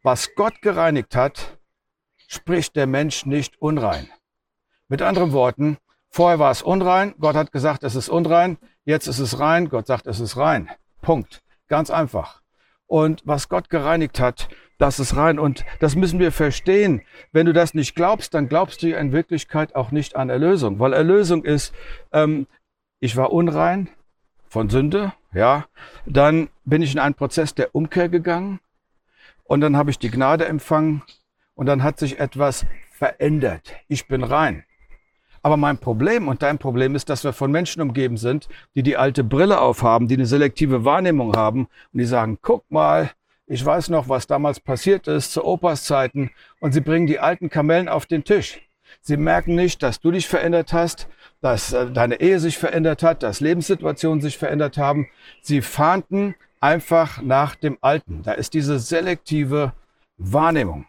was 0.04 0.34
Gott 0.36 0.62
gereinigt 0.62 1.16
hat, 1.16 1.60
spricht 2.28 2.76
der 2.76 2.88
Mensch 2.88 3.26
nicht 3.26 3.62
unrein. 3.62 4.10
Mit 4.88 5.02
anderen 5.02 5.32
Worten, 5.32 5.78
vorher 6.10 6.40
war 6.40 6.52
es 6.52 6.62
unrein, 6.62 7.14
Gott 7.20 7.36
hat 7.36 7.52
gesagt, 7.52 7.84
es 7.84 7.96
ist 7.96 8.10
unrein, 8.10 8.58
jetzt 8.84 9.08
ist 9.08 9.20
es 9.20 9.40
rein, 9.40 9.70
Gott 9.70 9.88
sagt, 9.88 10.08
es 10.08 10.20
ist 10.20 10.38
rein. 10.38 10.70
Punkt. 11.02 11.44
Ganz 11.68 11.90
einfach. 11.90 12.42
Und 12.88 13.22
was 13.26 13.48
Gott 13.48 13.70
gereinigt 13.70 14.20
hat, 14.20 14.50
das 14.82 15.00
ist 15.00 15.16
rein. 15.16 15.38
Und 15.38 15.64
das 15.80 15.96
müssen 15.96 16.20
wir 16.20 16.32
verstehen. 16.32 17.04
Wenn 17.32 17.46
du 17.46 17.54
das 17.54 17.76
nicht 17.76 17.96
glaubst, 17.96 18.34
dann 18.34 18.50
glaubst 18.50 18.82
du 18.82 18.96
in 18.96 19.12
Wirklichkeit 19.12 19.76
auch 19.76 19.92
nicht 19.92 20.16
an 20.16 20.30
Erlösung. 20.30 20.80
Weil 20.80 20.94
Erlösung 20.94 21.44
ist, 21.44 21.72
ähm, 22.12 22.48
ich 23.00 23.16
war 23.16 23.32
unrein 23.32 23.90
von 24.48 24.70
Sünde, 24.70 25.14
ja. 25.34 25.66
Dann 26.08 26.50
bin 26.66 26.82
ich 26.82 26.94
in 26.94 27.00
einen 27.00 27.14
Prozess 27.14 27.54
der 27.54 27.76
Umkehr 27.76 28.10
gegangen. 28.10 28.60
Und 29.44 29.62
dann 29.62 29.78
habe 29.78 29.92
ich 29.92 30.00
die 30.00 30.10
Gnade 30.10 30.46
empfangen. 30.46 31.04
Und 31.54 31.68
dann 31.68 31.84
hat 31.84 32.00
sich 32.00 32.20
etwas 32.20 32.66
verändert. 32.92 33.76
Ich 33.88 34.08
bin 34.08 34.24
rein. 34.24 34.64
Aber 35.44 35.58
mein 35.58 35.78
Problem 35.78 36.28
und 36.28 36.42
dein 36.42 36.58
Problem 36.58 36.96
ist, 36.96 37.10
dass 37.10 37.24
wir 37.24 37.34
von 37.34 37.52
Menschen 37.52 37.82
umgeben 37.84 38.18
sind, 38.18 38.48
die 38.76 38.84
die 38.84 38.98
alte 38.98 39.24
Brille 39.24 39.62
aufhaben, 39.62 40.08
die 40.08 40.16
eine 40.16 40.26
selektive 40.26 40.86
Wahrnehmung 40.86 41.36
haben 41.36 41.68
und 41.94 42.00
die 42.00 42.06
sagen, 42.06 42.40
guck 42.42 42.70
mal, 42.72 43.12
ich 43.52 43.66
weiß 43.66 43.90
noch, 43.90 44.08
was 44.08 44.28
damals 44.28 44.62
passiert 44.62 45.10
ist 45.10 45.34
zu 45.34 45.44
Opas 45.44 45.84
Zeiten 45.84 46.32
und 46.62 46.72
sie 46.72 46.80
bringen 46.80 47.06
die 47.06 47.20
alten 47.20 47.50
Kamellen 47.50 47.90
auf 47.90 48.06
den 48.06 48.24
Tisch. 48.24 48.62
Sie 49.02 49.18
merken 49.18 49.56
nicht, 49.56 49.84
dass 49.84 50.00
du 50.00 50.12
dich 50.12 50.30
verändert 50.30 50.72
hast, 50.72 51.10
dass 51.42 51.74
äh, 51.74 51.92
deine 51.92 52.22
Ehe 52.22 52.40
sich 52.40 52.58
verändert 52.58 53.04
hat, 53.04 53.24
dass 53.24 53.42
Lebenssituationen 53.42 54.22
sich 54.22 54.38
verändert 54.38 54.78
haben. 54.78 55.10
Sie 55.42 55.62
fahnden 55.62 56.36
einfach 56.62 57.22
nach 57.22 57.56
dem 57.56 57.78
Alten. 57.82 58.24
Da 58.24 58.32
ist 58.32 58.54
diese 58.54 58.80
selektive 58.80 59.74
Wahrnehmung 60.16 60.86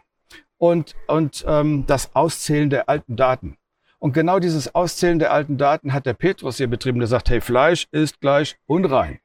und, 0.57 0.95
und 1.07 1.43
ähm, 1.45 1.83
das 1.85 2.15
Auszählen 2.15 2.69
der 2.69 2.87
alten 2.87 3.17
Daten. 3.17 3.57
Und 3.99 4.13
genau 4.13 4.39
dieses 4.39 4.73
Auszählen 4.73 5.19
der 5.19 5.33
alten 5.33 5.57
Daten 5.57 5.91
hat 5.91 6.05
der 6.05 6.13
Petrus 6.13 6.57
hier 6.57 6.69
betrieben, 6.69 6.99
der 6.99 7.09
sagt, 7.09 7.29
hey, 7.29 7.41
Fleisch 7.41 7.87
ist 7.91 8.21
gleich 8.21 8.55
unrein. 8.67 9.19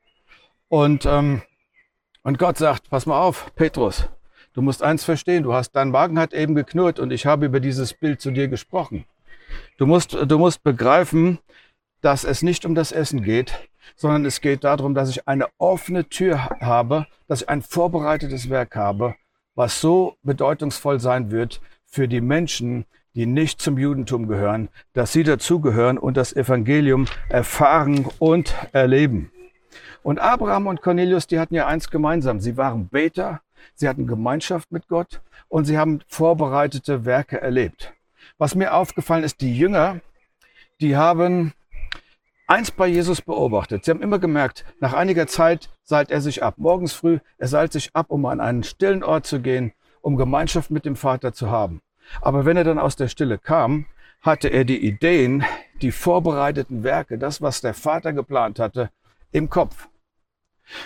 Und, 0.67 1.07
ähm, 1.07 1.43
und 2.23 2.39
Gott 2.39 2.59
sagt, 2.59 2.91
pass 2.91 3.07
mal 3.07 3.21
auf, 3.21 3.53
Petrus, 3.55 4.09
du 4.53 4.63
musst 4.63 4.83
eins 4.83 5.05
verstehen, 5.05 5.43
du 5.43 5.53
hast, 5.53 5.73
dein 5.73 5.91
Magen 5.91 6.19
hat 6.19 6.35
eben 6.35 6.55
geknurrt 6.55 6.99
und 6.99 7.13
ich 7.13 7.27
habe 7.27 7.47
über 7.47 7.61
dieses 7.61 7.95
Bild 7.95 8.21
zu 8.21 8.31
dir 8.31 8.49
gesprochen. 8.49 9.05
Du 9.79 9.87
musst, 9.87 10.13
du 10.15 10.39
musst 10.39 10.63
begreifen, 10.63 11.39
dass 12.01 12.25
es 12.25 12.43
nicht 12.43 12.65
um 12.65 12.75
das 12.75 12.93
Essen 12.93 13.23
geht, 13.23 13.55
sondern 13.97 14.25
es 14.25 14.41
geht 14.41 14.65
darum, 14.65 14.95
dass 14.95 15.11
ich 15.11 15.27
eine 15.27 15.47
offene 15.59 16.09
Tür 16.09 16.51
habe, 16.61 17.07
dass 17.27 17.43
ich 17.43 17.49
ein 17.49 17.63
vorbereitetes 17.63 18.51
Werk 18.51 18.77
habe, 18.77 19.15
was 19.55 19.81
so 19.81 20.17
bedeutungsvoll 20.23 21.01
sein 21.01 21.31
wird 21.31 21.61
für 21.87 22.09
die 22.09 22.21
Menschen, 22.21 22.85
die 23.15 23.27
nicht 23.27 23.61
zum 23.61 23.79
Judentum 23.79 24.29
gehören, 24.29 24.69
dass 24.93 25.13
sie 25.13 25.25
dazugehören 25.25 25.99
und 25.99 26.17
das 26.17 26.35
Evangelium 26.35 27.07
erfahren 27.29 28.07
und 28.19 28.55
erleben. 28.73 29.33
Und 30.03 30.19
Abraham 30.19 30.67
und 30.67 30.83
Cornelius, 30.83 31.27
die 31.27 31.39
hatten 31.39 31.55
ja 31.55 31.67
eins 31.67 31.91
gemeinsam. 31.91 32.41
Sie 32.41 32.57
waren 32.57 32.89
Beter, 32.89 33.41
sie 33.75 33.89
hatten 33.89 34.07
Gemeinschaft 34.07 34.71
mit 34.73 34.89
Gott 34.89 35.21
und 35.49 35.65
sie 35.65 35.79
haben 35.79 36.01
vorbereitete 36.07 37.05
Werke 37.05 37.41
erlebt. 37.41 37.93
Was 38.39 38.55
mir 38.55 38.75
aufgefallen 38.75 39.25
ist, 39.25 39.41
die 39.41 39.57
Jünger, 39.57 40.01
die 40.81 40.97
haben 40.97 41.53
eins 42.47 42.71
bei 42.71 42.87
Jesus 42.87 43.21
beobachtet. 43.21 43.85
Sie 43.85 43.91
haben 43.91 44.03
immer 44.03 44.19
gemerkt, 44.19 44.65
nach 44.81 44.95
einiger 44.95 45.27
Zeit 45.27 45.69
seilt 45.83 46.11
er 46.11 46.21
sich 46.21 46.43
ab. 46.43 46.55
Morgens 46.57 46.93
früh, 46.93 47.19
er 47.37 47.49
seilt 47.49 47.73
sich 47.73 47.91
ab, 47.95 48.07
um 48.09 48.25
an 48.27 48.41
einen 48.41 48.63
stillen 48.63 49.05
Ort 49.05 49.27
zu 49.27 49.41
gehen, 49.41 49.73
um 50.01 50.17
Gemeinschaft 50.17 50.71
mit 50.71 50.85
dem 50.85 50.97
Vater 50.97 51.33
zu 51.33 51.51
haben. 51.51 51.83
Aber 52.21 52.47
wenn 52.47 52.57
er 52.57 52.65
dann 52.65 52.79
aus 52.79 52.97
der 52.97 53.09
Stille 53.09 53.39
kam, 53.39 53.87
hatte 54.23 54.49
er 54.49 54.65
die 54.65 54.85
Ideen, 54.85 55.45
die 55.83 55.93
vorbereiteten 55.93 56.83
Werke, 56.83 57.19
das, 57.19 57.41
was 57.43 57.61
der 57.61 57.75
Vater 57.75 58.13
geplant 58.13 58.59
hatte, 58.59 58.91
im 59.33 59.51
Kopf. 59.51 59.89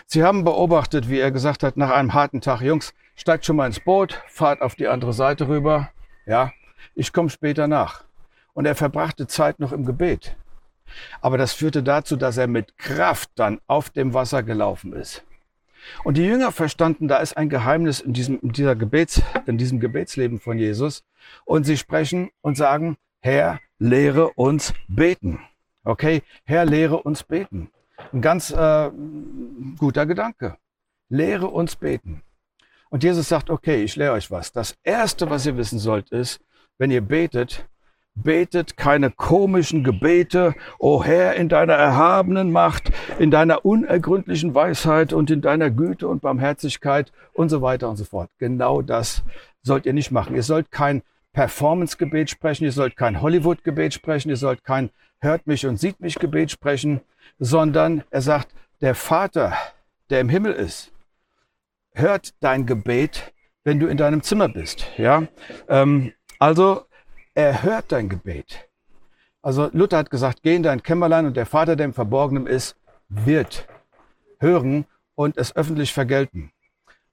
Sie 0.06 0.22
haben 0.22 0.44
beobachtet, 0.44 1.08
wie 1.08 1.18
er 1.18 1.30
gesagt 1.30 1.62
hat, 1.62 1.76
nach 1.76 1.90
einem 1.90 2.14
harten 2.14 2.40
Tag, 2.40 2.60
Jungs, 2.60 2.94
steigt 3.16 3.44
schon 3.44 3.56
mal 3.56 3.66
ins 3.66 3.80
Boot, 3.80 4.22
fahrt 4.28 4.62
auf 4.62 4.74
die 4.74 4.88
andere 4.88 5.12
Seite 5.12 5.48
rüber. 5.48 5.90
Ja, 6.26 6.52
ich 6.94 7.12
komme 7.12 7.30
später 7.30 7.66
nach. 7.66 8.04
Und 8.54 8.66
er 8.66 8.74
verbrachte 8.74 9.26
Zeit 9.26 9.58
noch 9.58 9.72
im 9.72 9.84
Gebet. 9.84 10.36
Aber 11.20 11.38
das 11.38 11.52
führte 11.52 11.82
dazu, 11.82 12.16
dass 12.16 12.36
er 12.36 12.46
mit 12.46 12.76
Kraft 12.78 13.30
dann 13.36 13.60
auf 13.66 13.90
dem 13.90 14.14
Wasser 14.14 14.42
gelaufen 14.42 14.92
ist. 14.92 15.24
Und 16.04 16.16
die 16.16 16.24
Jünger 16.24 16.52
verstanden, 16.52 17.08
da 17.08 17.18
ist 17.18 17.36
ein 17.36 17.48
Geheimnis 17.48 18.00
in 18.00 18.12
diesem, 18.12 18.38
in 18.40 18.52
dieser 18.52 18.76
Gebets, 18.76 19.22
in 19.46 19.58
diesem 19.58 19.80
Gebetsleben 19.80 20.38
von 20.38 20.58
Jesus. 20.58 21.02
Und 21.44 21.64
sie 21.64 21.76
sprechen 21.76 22.30
und 22.40 22.56
sagen, 22.56 22.96
Herr, 23.20 23.60
lehre 23.78 24.30
uns 24.30 24.74
beten. 24.86 25.40
Okay, 25.84 26.22
Herr, 26.44 26.64
lehre 26.64 27.02
uns 27.02 27.24
beten. 27.24 27.70
Ein 28.12 28.20
ganz 28.20 28.50
äh, 28.50 28.90
guter 29.78 30.06
Gedanke. 30.06 30.56
Lehre 31.08 31.48
uns 31.48 31.76
beten. 31.76 32.22
Und 32.90 33.04
Jesus 33.04 33.28
sagt, 33.28 33.48
okay, 33.48 33.82
ich 33.82 33.96
lehre 33.96 34.12
euch 34.12 34.30
was. 34.30 34.52
Das 34.52 34.76
Erste, 34.82 35.30
was 35.30 35.46
ihr 35.46 35.56
wissen 35.56 35.78
sollt, 35.78 36.10
ist, 36.10 36.40
wenn 36.76 36.90
ihr 36.90 37.00
betet, 37.00 37.66
betet 38.14 38.76
keine 38.76 39.10
komischen 39.10 39.82
Gebete, 39.82 40.54
o 40.78 41.02
Herr, 41.02 41.36
in 41.36 41.48
deiner 41.48 41.72
erhabenen 41.72 42.52
Macht, 42.52 42.92
in 43.18 43.30
deiner 43.30 43.64
unergründlichen 43.64 44.54
Weisheit 44.54 45.14
und 45.14 45.30
in 45.30 45.40
deiner 45.40 45.70
Güte 45.70 46.06
und 46.06 46.20
Barmherzigkeit 46.20 47.12
und 47.32 47.48
so 47.48 47.62
weiter 47.62 47.88
und 47.88 47.96
so 47.96 48.04
fort. 48.04 48.30
Genau 48.38 48.82
das 48.82 49.22
sollt 49.62 49.86
ihr 49.86 49.94
nicht 49.94 50.10
machen. 50.10 50.36
Ihr 50.36 50.42
sollt 50.42 50.70
kein 50.70 51.02
Performance-Gebet 51.32 52.30
sprechen, 52.30 52.64
ihr 52.64 52.72
sollt 52.72 52.96
kein 52.96 53.20
Hollywood-Gebet 53.20 53.94
sprechen, 53.94 54.28
ihr 54.28 54.36
sollt 54.36 54.64
kein 54.64 54.90
Hört 55.20 55.46
mich 55.46 55.66
und 55.66 55.78
sieht 55.78 56.00
mich 56.00 56.16
Gebet 56.16 56.50
sprechen, 56.50 57.00
sondern 57.38 58.02
er 58.10 58.22
sagt, 58.22 58.48
der 58.80 58.94
Vater, 58.94 59.56
der 60.10 60.20
im 60.20 60.28
Himmel 60.28 60.52
ist, 60.52 60.92
hört 61.92 62.34
dein 62.40 62.66
Gebet, 62.66 63.32
wenn 63.62 63.78
du 63.78 63.86
in 63.86 63.96
deinem 63.96 64.22
Zimmer 64.22 64.48
bist. 64.48 64.86
Ja, 64.96 65.28
ähm, 65.68 66.12
also 66.40 66.86
er 67.34 67.62
hört 67.62 67.92
dein 67.92 68.08
Gebet. 68.08 68.68
Also 69.42 69.70
Luther 69.72 69.98
hat 69.98 70.10
gesagt, 70.10 70.42
geh 70.42 70.56
in 70.56 70.62
dein 70.62 70.82
Kämmerlein 70.82 71.26
und 71.26 71.36
der 71.36 71.46
Vater, 71.46 71.76
der 71.76 71.86
im 71.86 71.94
Verborgenen 71.94 72.46
ist, 72.46 72.76
wird 73.08 73.66
hören 74.40 74.86
und 75.14 75.36
es 75.36 75.54
öffentlich 75.54 75.92
vergelten. 75.92 76.52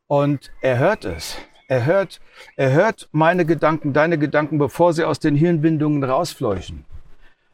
Und 0.08 0.52
er 0.62 0.80
hört 0.80 1.06
es. 1.06 1.38
Er 1.70 1.86
hört, 1.86 2.20
er 2.58 2.74
hört 2.74 3.08
meine 3.14 3.46
Gedanken, 3.46 3.94
deine 3.94 4.18
Gedanken, 4.18 4.58
bevor 4.58 4.92
sie 4.92 5.06
aus 5.06 5.20
den 5.20 5.36
Hirnbindungen 5.36 6.04
rausfleuchen. 6.04 6.84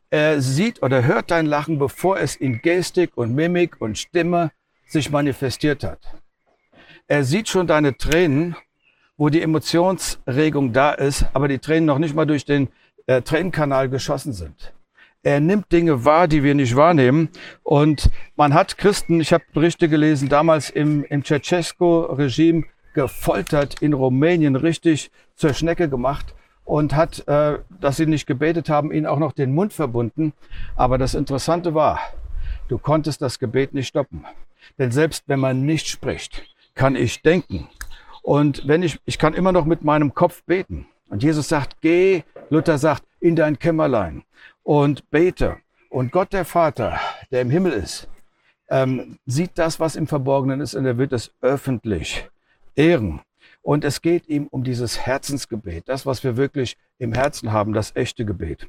Er 0.10 0.42
sieht 0.42 0.82
oder 0.82 1.04
hört 1.04 1.30
dein 1.30 1.46
Lachen, 1.46 1.78
bevor 1.78 2.18
es 2.18 2.36
in 2.36 2.62
Gestik 2.64 3.12
und 3.16 3.36
Mimik 3.36 3.80
und 3.80 4.00
Stimme 4.00 4.52
sich 4.88 5.12
manifestiert 5.12 5.84
hat. 5.84 6.00
Er 7.08 7.24
sieht 7.24 7.50
schon 7.50 7.68
deine 7.68 7.96
Tränen 7.96 8.56
wo 9.18 9.30
die 9.30 9.42
Emotionsregung 9.42 10.74
da 10.74 10.92
ist, 10.92 11.26
aber 11.34 11.48
die 11.48 11.60
Tränen 11.60 11.86
noch 11.86 12.00
nicht 12.00 12.16
mal 12.16 12.26
durch 12.26 12.46
den 12.46 12.70
äh, 13.08 13.22
Tränenkanal 13.22 13.90
geschossen 13.90 14.34
sind. 14.34 14.74
Er 15.24 15.40
nimmt 15.40 15.72
Dinge 15.72 16.06
wahr, 16.06 16.28
die 16.28 16.44
wir 16.44 16.54
nicht 16.54 16.76
wahrnehmen. 16.76 17.30
Und 17.64 18.12
man 18.36 18.54
hat 18.54 18.78
Christen, 18.78 19.22
ich 19.22 19.34
habe 19.34 19.44
Berichte 19.54 19.90
gelesen, 19.90 20.30
damals 20.30 20.70
im, 20.70 21.04
im 21.06 21.24
Ceausescu-Regime 21.24 22.66
gefoltert 22.96 23.82
in 23.82 23.94
Rumänien, 23.94 24.56
richtig 24.56 25.12
zur 25.36 25.54
Schnecke 25.54 25.88
gemacht 25.88 26.34
und 26.64 26.96
hat, 26.96 27.28
äh, 27.28 27.60
dass 27.80 27.98
sie 27.98 28.08
nicht 28.08 28.26
gebetet 28.26 28.70
haben, 28.70 28.92
ihnen 28.92 29.06
auch 29.06 29.20
noch 29.20 29.34
den 29.34 29.54
Mund 29.54 29.74
verbunden. 29.74 30.34
Aber 30.76 30.98
das 30.98 31.14
Interessante 31.14 31.76
war, 31.76 32.00
du 32.70 32.80
konntest 32.80 33.22
das 33.22 33.38
Gebet 33.38 33.76
nicht 33.76 33.88
stoppen. 33.88 34.26
Denn 34.80 34.92
selbst 34.92 35.26
wenn 35.28 35.40
man 35.40 35.66
nicht 35.66 35.88
spricht, 35.88 36.44
kann 36.74 36.96
ich 36.96 37.22
denken. 37.22 37.70
Und 38.24 38.68
wenn 38.68 38.82
ich, 38.82 39.00
ich 39.06 39.20
kann 39.20 39.36
immer 39.36 39.52
noch 39.52 39.66
mit 39.66 39.84
meinem 39.84 40.16
Kopf 40.16 40.42
beten. 40.44 40.88
Und 41.10 41.22
Jesus 41.22 41.48
sagt, 41.48 41.82
geh, 41.82 42.24
Luther 42.50 42.80
sagt, 42.80 43.04
in 43.20 43.36
dein 43.36 43.60
Kämmerlein 43.60 44.24
und 44.64 45.10
bete. 45.12 45.58
Und 45.90 46.12
Gott 46.12 46.34
der 46.34 46.46
Vater, 46.46 47.00
der 47.30 47.42
im 47.42 47.52
Himmel 47.52 47.74
ist, 47.74 48.08
ähm, 48.70 49.20
sieht 49.26 49.52
das, 49.56 49.80
was 49.80 49.96
im 49.96 50.08
Verborgenen 50.08 50.62
ist, 50.62 50.74
und 50.74 50.86
er 50.86 50.98
wird 50.98 51.14
es 51.14 51.32
öffentlich 51.42 52.28
ehren. 52.76 53.22
Und 53.62 53.84
es 53.84 54.02
geht 54.02 54.28
ihm 54.28 54.48
um 54.48 54.64
dieses 54.64 55.00
Herzensgebet, 55.00 55.90
das, 55.90 56.06
was 56.06 56.24
wir 56.24 56.38
wirklich 56.38 56.78
im 57.00 57.14
Herzen 57.14 57.52
haben, 57.52 57.74
das 57.74 57.96
echte 57.96 58.26
Gebet. 58.26 58.68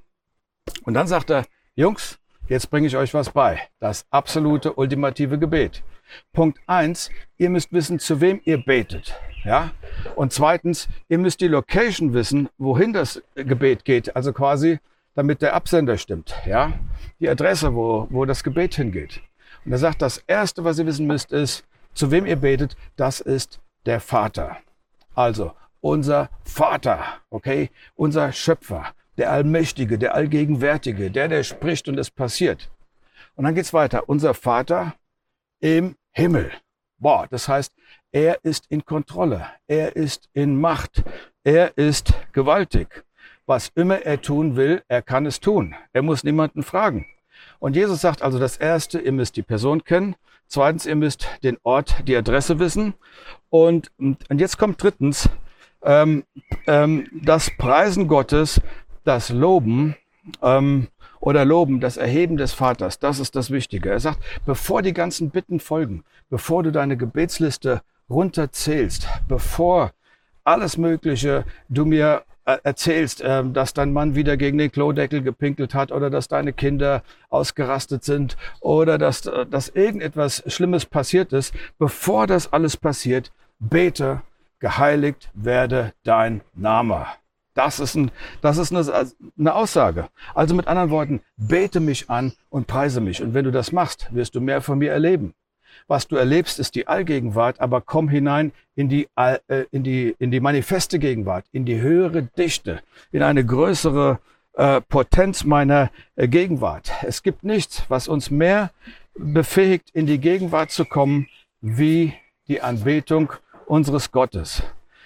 Und 0.85 0.95
dann 0.95 1.07
sagt 1.07 1.31
er, 1.31 1.45
Jungs, 1.75 2.19
jetzt 2.49 2.71
bringe 2.71 2.87
ich 2.87 2.97
euch 2.97 3.13
was 3.13 3.31
bei. 3.31 3.61
Das 3.79 4.07
absolute, 4.11 4.73
ultimative 4.73 5.39
Gebet. 5.39 5.83
Punkt 6.33 6.59
eins: 6.67 7.11
ihr 7.37 7.51
müsst 7.51 7.73
wissen, 7.73 7.99
zu 7.99 8.21
wem 8.21 8.41
ihr 8.45 8.59
betet. 8.59 9.15
Ja? 9.45 9.73
Und 10.15 10.33
zweitens, 10.33 10.89
ihr 11.09 11.19
müsst 11.19 11.41
die 11.41 11.49
Location 11.49 12.15
wissen, 12.15 12.49
wohin 12.59 12.93
das 12.93 13.23
Gebet 13.35 13.85
geht. 13.85 14.17
Also 14.17 14.33
quasi, 14.33 14.79
damit 15.15 15.43
der 15.43 15.55
Absender 15.55 15.99
stimmt. 15.99 16.35
Ja? 16.47 16.73
Die 17.21 17.29
Adresse, 17.29 17.75
wo, 17.75 18.07
wo 18.11 18.25
das 18.25 18.43
Gebet 18.43 18.75
hingeht. 18.75 19.21
Und 19.65 19.73
er 19.73 19.79
sagt, 19.79 20.03
das 20.03 20.19
erste, 20.27 20.65
was 20.65 20.79
ihr 20.79 20.87
wissen 20.87 21.07
müsst, 21.07 21.33
ist, 21.33 21.65
zu 21.95 22.11
wem 22.11 22.27
ihr 22.27 22.37
betet, 22.37 22.77
das 22.97 23.21
ist 23.21 23.61
der 23.87 24.01
Vater. 24.01 24.59
Also, 25.15 25.53
unser 25.81 26.29
Vater, 26.45 27.05
okay? 27.31 27.71
Unser 27.95 28.33
Schöpfer, 28.33 28.87
der 29.17 29.31
Allmächtige, 29.31 29.99
der 29.99 30.15
Allgegenwärtige, 30.15 31.11
der, 31.11 31.29
der 31.29 31.45
spricht 31.45 31.89
und 31.89 31.99
es 31.99 32.11
passiert. 32.11 32.71
Und 33.35 33.45
dann 33.45 33.55
geht's 33.55 33.73
weiter. 33.73 34.09
Unser 34.09 34.35
Vater 34.35 34.95
im 35.61 35.97
Himmel. 36.13 36.51
Boah, 36.99 37.27
das 37.31 37.49
heißt, 37.49 37.73
er 38.11 38.39
ist 38.43 38.67
in 38.71 38.85
Kontrolle, 38.85 39.47
er 39.67 39.97
ist 39.97 40.31
in 40.33 40.59
Macht, 40.59 41.05
er 41.45 41.77
ist 41.77 42.15
gewaltig. 42.33 43.05
Was 43.45 43.71
immer 43.75 44.01
er 44.03 44.21
tun 44.21 44.57
will, 44.57 44.83
er 44.89 45.03
kann 45.03 45.27
es 45.27 45.39
tun. 45.39 45.75
Er 45.93 46.03
muss 46.03 46.25
niemanden 46.25 46.63
fragen. 46.63 47.07
Und 47.59 47.77
Jesus 47.77 48.01
sagt 48.01 48.23
also 48.23 48.39
das 48.39 48.57
Erste, 48.57 48.99
ihr 48.99 49.13
müsst 49.13 49.37
die 49.37 49.43
Person 49.43 49.85
kennen. 49.85 50.17
Zweitens, 50.49 50.87
ihr 50.87 50.97
müsst 50.97 51.29
den 51.43 51.59
Ort, 51.63 51.97
die 52.07 52.17
Adresse 52.17 52.59
wissen. 52.59 52.95
Und, 53.51 53.91
und 53.99 54.39
jetzt 54.39 54.59
kommt 54.59 54.83
drittens 54.83 55.29
ähm, 55.83 56.25
ähm, 56.67 57.09
das 57.13 57.51
Preisen 57.57 58.09
Gottes, 58.09 58.61
das 59.05 59.31
Loben. 59.31 59.97
Ähm, 60.43 60.89
oder 61.21 61.45
loben, 61.45 61.81
das 61.81 61.97
Erheben 61.97 62.37
des 62.37 62.53
Vaters, 62.53 63.01
das 63.01 63.19
ist 63.19 63.35
das 63.35 63.51
Wichtige. 63.51 63.91
Er 63.91 63.99
sagt, 63.99 64.21
bevor 64.45 64.83
die 64.83 64.93
ganzen 64.93 65.31
Bitten 65.31 65.59
folgen, 65.59 66.05
bevor 66.31 66.63
du 66.63 66.71
deine 66.71 66.97
Gebetsliste 66.97 67.83
runterzählst, 68.09 69.09
bevor 69.27 69.93
alles 70.45 70.77
Mögliche 70.77 71.45
du 71.69 71.85
mir 71.85 72.23
erzählst, 72.47 73.23
ähm, 73.25 73.53
dass 73.53 73.75
dein 73.75 73.93
Mann 73.93 74.15
wieder 74.15 74.37
gegen 74.37 74.59
den 74.59 74.71
Klodeckel 74.71 75.23
gepinkelt 75.23 75.75
hat 75.75 75.91
oder 75.91 76.11
dass 76.11 76.29
deine 76.29 76.53
Kinder 76.53 77.03
ausgerastet 77.29 78.05
sind 78.05 78.37
oder 78.61 78.99
dass, 78.99 79.27
äh, 79.27 79.47
dass 79.47 79.69
irgendetwas 79.69 80.43
Schlimmes 80.47 80.87
passiert 80.87 81.33
ist, 81.33 81.53
bevor 81.79 82.27
das 82.27 82.53
alles 82.53 82.77
passiert, 82.77 83.33
bete, 83.59 84.23
geheiligt 84.61 85.29
werde 85.35 85.93
dein 86.05 86.41
Name. 86.55 87.07
Das 87.55 87.81
ist, 87.81 87.95
ein, 87.95 88.11
das 88.43 88.59
ist 88.59 88.71
eine, 88.71 89.11
eine 89.39 89.55
Aussage. 89.55 90.09
Also 90.35 90.55
mit 90.55 90.69
anderen 90.69 90.91
Worten, 90.91 91.21
bete 91.39 91.81
mich 91.81 92.11
an 92.11 92.33
und 92.51 92.67
preise 92.67 93.01
mich. 93.01 93.23
Und 93.23 93.33
wenn 93.33 93.47
du 93.47 93.51
das 93.51 93.73
machst, 93.73 94.15
wirst 94.15 94.35
du 94.35 94.41
mehr 94.43 94.61
von 94.61 94.79
mir 94.79 94.93
erleben. 94.93 95.35
Was 95.87 96.09
du 96.09 96.17
erlebst, 96.17 96.59
ist 96.59 96.75
die 96.75 96.87
Allgegenwart, 96.87 97.61
aber 97.61 97.81
komm 97.81 98.09
hinein 98.09 98.53
in 98.75 98.89
die, 98.89 99.09
äh, 99.17 99.39
in 99.71 99.83
die, 99.83 100.15
in 100.19 100.31
die 100.31 100.41
manifeste 100.41 100.99
Gegenwart, 100.99 101.47
in 101.53 101.65
die 101.65 101.81
höhere 101.81 102.23
Dichte, 102.23 102.81
in 103.13 103.23
eine 103.23 103.45
größere 103.45 104.19
äh, 104.55 104.81
Potenz 104.81 105.45
meiner 105.45 105.91
äh, 106.17 106.29
Gegenwart. 106.29 106.91
Es 107.03 107.23
gibt 107.23 107.45
nichts, 107.45 107.85
was 107.89 108.09
uns 108.09 108.31
mehr 108.31 108.71
befähigt, 109.15 109.91
in 109.91 110.07
die 110.07 110.19
Gegenwart 110.19 110.71
zu 110.71 110.85
kommen, 110.85 111.29
wie 111.61 112.15
die 112.49 112.63
Anbetung 112.63 113.33
unseres 113.67 114.13
Gottes. 114.13 114.63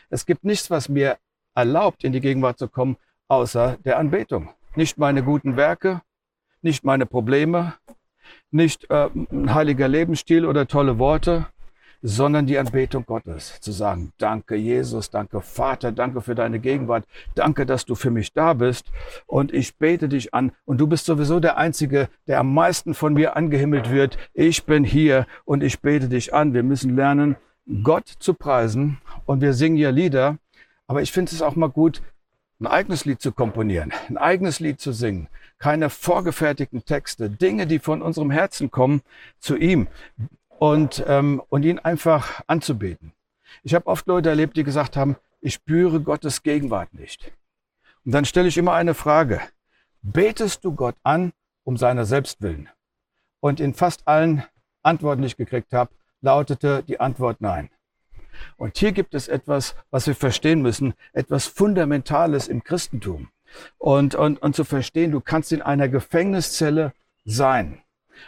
Es 0.08 0.26
gibt 0.26 0.44
nichts, 0.44 0.70
was 0.70 0.88
mir 0.88 1.18
erlaubt, 1.54 2.04
in 2.04 2.12
die 2.12 2.20
Gegenwart 2.20 2.58
zu 2.58 2.68
kommen, 2.68 2.96
außer 3.28 3.78
der 3.84 3.98
Anbetung. 3.98 4.50
Nicht 4.76 4.98
meine 4.98 5.22
guten 5.22 5.56
Werke, 5.56 6.02
nicht 6.62 6.84
meine 6.84 7.06
Probleme, 7.06 7.74
nicht 8.50 8.90
äh, 8.90 9.08
ein 9.30 9.54
heiliger 9.54 9.88
Lebensstil 9.88 10.44
oder 10.46 10.66
tolle 10.66 10.98
Worte, 10.98 11.46
sondern 12.02 12.46
die 12.46 12.58
Anbetung 12.58 13.04
Gottes. 13.04 13.60
Zu 13.60 13.72
sagen, 13.72 14.12
danke 14.18 14.56
Jesus, 14.56 15.10
danke 15.10 15.40
Vater, 15.40 15.92
danke 15.92 16.20
für 16.20 16.34
deine 16.34 16.58
Gegenwart, 16.58 17.04
danke, 17.34 17.66
dass 17.66 17.84
du 17.84 17.94
für 17.94 18.10
mich 18.10 18.32
da 18.32 18.54
bist 18.54 18.90
und 19.26 19.52
ich 19.52 19.76
bete 19.76 20.08
dich 20.08 20.32
an 20.34 20.52
und 20.64 20.78
du 20.78 20.86
bist 20.86 21.06
sowieso 21.06 21.40
der 21.40 21.56
Einzige, 21.56 22.08
der 22.26 22.40
am 22.40 22.54
meisten 22.54 22.94
von 22.94 23.14
mir 23.14 23.36
angehimmelt 23.36 23.90
wird. 23.90 24.16
Ich 24.32 24.64
bin 24.64 24.84
hier 24.84 25.26
und 25.44 25.62
ich 25.62 25.80
bete 25.80 26.08
dich 26.08 26.32
an. 26.32 26.54
Wir 26.54 26.62
müssen 26.62 26.96
lernen, 26.96 27.36
Gott 27.82 28.08
zu 28.08 28.34
preisen 28.34 28.98
und 29.26 29.40
wir 29.40 29.52
singen 29.52 29.76
ja 29.76 29.90
Lieder, 29.90 30.38
aber 30.86 31.02
ich 31.02 31.12
finde 31.12 31.32
es 31.32 31.42
auch 31.42 31.54
mal 31.54 31.68
gut, 31.68 32.02
ein 32.60 32.66
eigenes 32.66 33.04
Lied 33.04 33.20
zu 33.20 33.32
komponieren, 33.32 33.92
ein 34.08 34.18
eigenes 34.18 34.60
Lied 34.60 34.80
zu 34.80 34.92
singen, 34.92 35.28
keine 35.60 35.90
vorgefertigten 35.90 36.84
Texte, 36.84 37.30
Dinge, 37.30 37.68
die 37.68 37.78
von 37.78 38.02
unserem 38.02 38.30
Herzen 38.30 38.70
kommen, 38.70 39.02
zu 39.38 39.56
ihm 39.56 39.86
und, 40.48 41.04
ähm, 41.06 41.40
und 41.48 41.64
ihn 41.64 41.78
einfach 41.78 42.40
anzubeten. 42.48 43.12
Ich 43.62 43.74
habe 43.74 43.86
oft 43.86 44.06
Leute 44.06 44.30
erlebt, 44.30 44.56
die 44.56 44.64
gesagt 44.64 44.96
haben, 44.96 45.16
ich 45.40 45.54
spüre 45.54 46.00
Gottes 46.00 46.42
Gegenwart 46.42 46.94
nicht. 46.94 47.32
Und 48.04 48.12
dann 48.12 48.24
stelle 48.24 48.48
ich 48.48 48.56
immer 48.56 48.72
eine 48.72 48.94
Frage. 48.94 49.40
Betest 50.02 50.64
du 50.64 50.72
Gott 50.74 50.96
an 51.02 51.32
um 51.64 51.76
seiner 51.76 52.06
selbst 52.06 52.40
willen? 52.40 52.68
Und 53.40 53.60
in 53.60 53.74
fast 53.74 54.08
allen 54.08 54.44
Antworten, 54.82 55.22
die 55.22 55.26
ich 55.26 55.36
gekriegt 55.36 55.72
habe, 55.72 55.90
lautete 56.22 56.82
die 56.82 57.00
Antwort 57.00 57.40
nein. 57.40 57.70
Und 58.56 58.78
hier 58.78 58.92
gibt 58.92 59.14
es 59.14 59.28
etwas, 59.28 59.74
was 59.90 60.06
wir 60.06 60.14
verstehen 60.14 60.62
müssen, 60.62 60.94
etwas 61.12 61.46
Fundamentales 61.46 62.48
im 62.48 62.64
Christentum. 62.64 63.28
Und, 63.78 64.14
und, 64.14 64.40
und 64.40 64.54
zu 64.54 64.64
verstehen, 64.64 65.10
du 65.10 65.20
kannst 65.20 65.52
in 65.52 65.62
einer 65.62 65.88
Gefängniszelle 65.88 66.92
sein. 67.24 67.82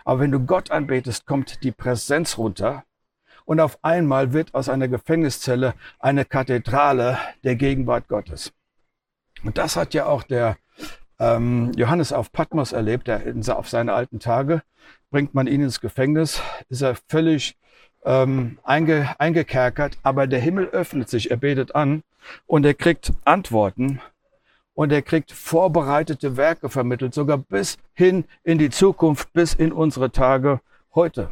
Aber 0.05 0.21
wenn 0.21 0.31
du 0.31 0.41
Gott 0.41 0.71
anbetest, 0.71 1.27
kommt 1.27 1.63
die 1.63 1.73
Präsenz 1.73 2.39
runter 2.39 2.85
und 3.45 3.61
auf 3.61 3.79
einmal 3.83 4.33
wird 4.33 4.55
aus 4.55 4.69
einer 4.69 4.89
Gefängniszelle 4.89 5.75
eine 5.99 6.25
Kathedrale 6.25 7.19
der 7.45 7.57
Gegenwart 7.57 8.09
Gottes. 8.09 8.53
Und 9.45 9.59
das 9.59 9.77
hat 9.77 9.95
ja 9.95 10.07
auch 10.07 10.23
der 10.23 10.57
ähm, 11.19 11.73
Johannes 11.77 12.13
auf 12.13 12.33
Patmos 12.33 12.73
erlebt, 12.73 13.09
der 13.09 13.25
in, 13.25 13.49
auf 13.49 13.69
seine 13.69 13.93
alten 13.93 14.21
Tage 14.21 14.63
bringt 15.11 15.35
man 15.35 15.47
ihn 15.47 15.63
ins 15.63 15.81
Gefängnis, 15.81 16.41
ist 16.69 16.83
er 16.83 16.97
völlig 17.09 17.57
ähm, 18.05 18.59
einge, 18.65 19.15
eingekerkert, 19.19 19.99
aber 20.03 20.27
der 20.27 20.41
Himmel 20.41 20.67
öffnet 20.69 21.09
sich, 21.09 21.31
er 21.31 21.37
betet 21.37 21.75
an 21.75 22.03
und 22.47 22.65
er 22.65 22.75
kriegt 22.75 23.13
Antworten 23.25 24.01
und 24.83 24.91
er 24.91 25.03
kriegt 25.03 25.31
vorbereitete 25.31 26.37
Werke 26.37 26.69
vermittelt, 26.69 27.15
sogar 27.15 27.39
bis 27.39 27.79
hin 27.95 28.25
in 28.43 28.59
die 28.59 28.69
Zukunft, 28.69 29.33
bis 29.33 29.55
in 29.55 29.71
unsere 29.71 30.11
Tage 30.11 30.61
heute. 30.93 31.31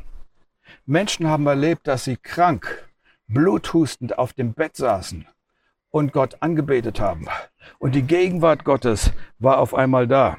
Menschen 0.87 1.26
haben 1.26 1.49
erlebt, 1.49 1.88
dass 1.88 2.04
sie 2.04 2.16
krank, 2.16 2.88
bluthustend 3.26 4.16
auf 4.19 4.35
dem 4.35 4.52
Bett 4.52 4.76
saßen 4.76 5.26
und 5.90 6.12
Gott 6.12 6.37
angebetet 6.38 7.00
haben. 7.00 7.26
Und 7.80 7.97
die 7.97 8.04
Gegenwart 8.04 8.62
Gottes 8.62 9.11
war 9.40 9.59
auf 9.59 9.75
einmal 9.75 10.07
da. 10.07 10.37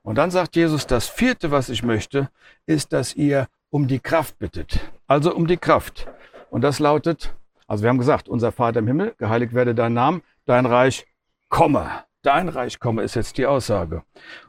Und 0.00 0.16
dann 0.16 0.30
sagt 0.30 0.56
Jesus, 0.56 0.86
das 0.86 1.06
vierte, 1.06 1.50
was 1.50 1.68
ich 1.68 1.82
möchte, 1.82 2.30
ist, 2.64 2.94
dass 2.94 3.14
ihr 3.14 3.46
um 3.68 3.88
die 3.88 4.00
Kraft 4.00 4.38
bittet. 4.38 4.90
Also 5.06 5.34
um 5.34 5.46
die 5.46 5.58
Kraft. 5.58 6.06
Und 6.48 6.62
das 6.62 6.78
lautet, 6.78 7.34
also 7.66 7.82
wir 7.82 7.90
haben 7.90 7.98
gesagt, 7.98 8.26
unser 8.26 8.52
Vater 8.52 8.78
im 8.78 8.86
Himmel, 8.86 9.14
geheiligt 9.18 9.52
werde 9.52 9.74
dein 9.74 9.92
Name, 9.92 10.22
dein 10.46 10.64
Reich 10.64 11.06
komme. 11.50 11.90
Dein 12.22 12.48
Reich 12.48 12.80
komme 12.80 13.02
ist 13.02 13.16
jetzt 13.16 13.36
die 13.36 13.46
Aussage. 13.46 14.02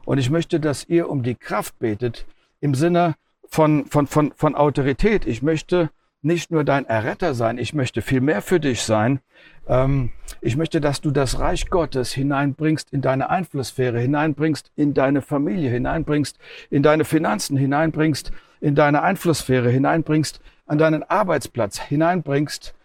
Und 0.06 0.18
ich 0.18 0.30
möchte, 0.30 0.62
dass 0.62 0.88
ihr 0.88 1.10
um 1.10 1.24
die 1.24 1.36
Kraft 1.36 1.78
betet 1.80 2.26
im 2.62 2.76
Sinne 2.76 3.16
von, 3.46 3.86
von, 3.88 4.08
von, 4.08 4.32
von 4.36 4.56
Autorität. 4.56 5.26
Ich 5.26 5.42
möchte 5.42 5.90
nicht 6.22 6.52
nur 6.52 6.64
dein 6.64 6.86
Erretter 6.86 7.34
sein, 7.34 7.58
ich 7.58 7.74
möchte 7.74 8.02
viel 8.02 8.22
mehr 8.22 8.42
für 8.42 8.60
dich 8.60 8.84
sein. 8.84 9.20
Ähm, 9.68 10.12
ich 10.40 10.56
möchte, 10.56 10.80
dass 10.80 11.02
du 11.02 11.12
das 11.12 11.40
Reich 11.40 11.70
Gottes 11.70 12.12
hineinbringst 12.12 12.94
in 12.94 13.02
deine 13.02 13.30
Einflusssphäre, 13.30 14.00
hineinbringst 14.00 14.72
in 14.76 14.94
deine 14.94 15.22
Familie, 15.22 15.70
hineinbringst 15.70 16.38
in 16.70 16.84
deine 16.84 17.06
Finanzen, 17.06 17.58
hineinbringst 17.58 18.32
in 18.60 18.76
deine 18.76 19.02
Einflusssphäre, 19.02 19.70
hineinbringst 19.70 20.42
an 20.68 20.78
deinen 20.78 21.04
Arbeitsplatz, 21.04 21.80
hineinbringst 21.80 22.76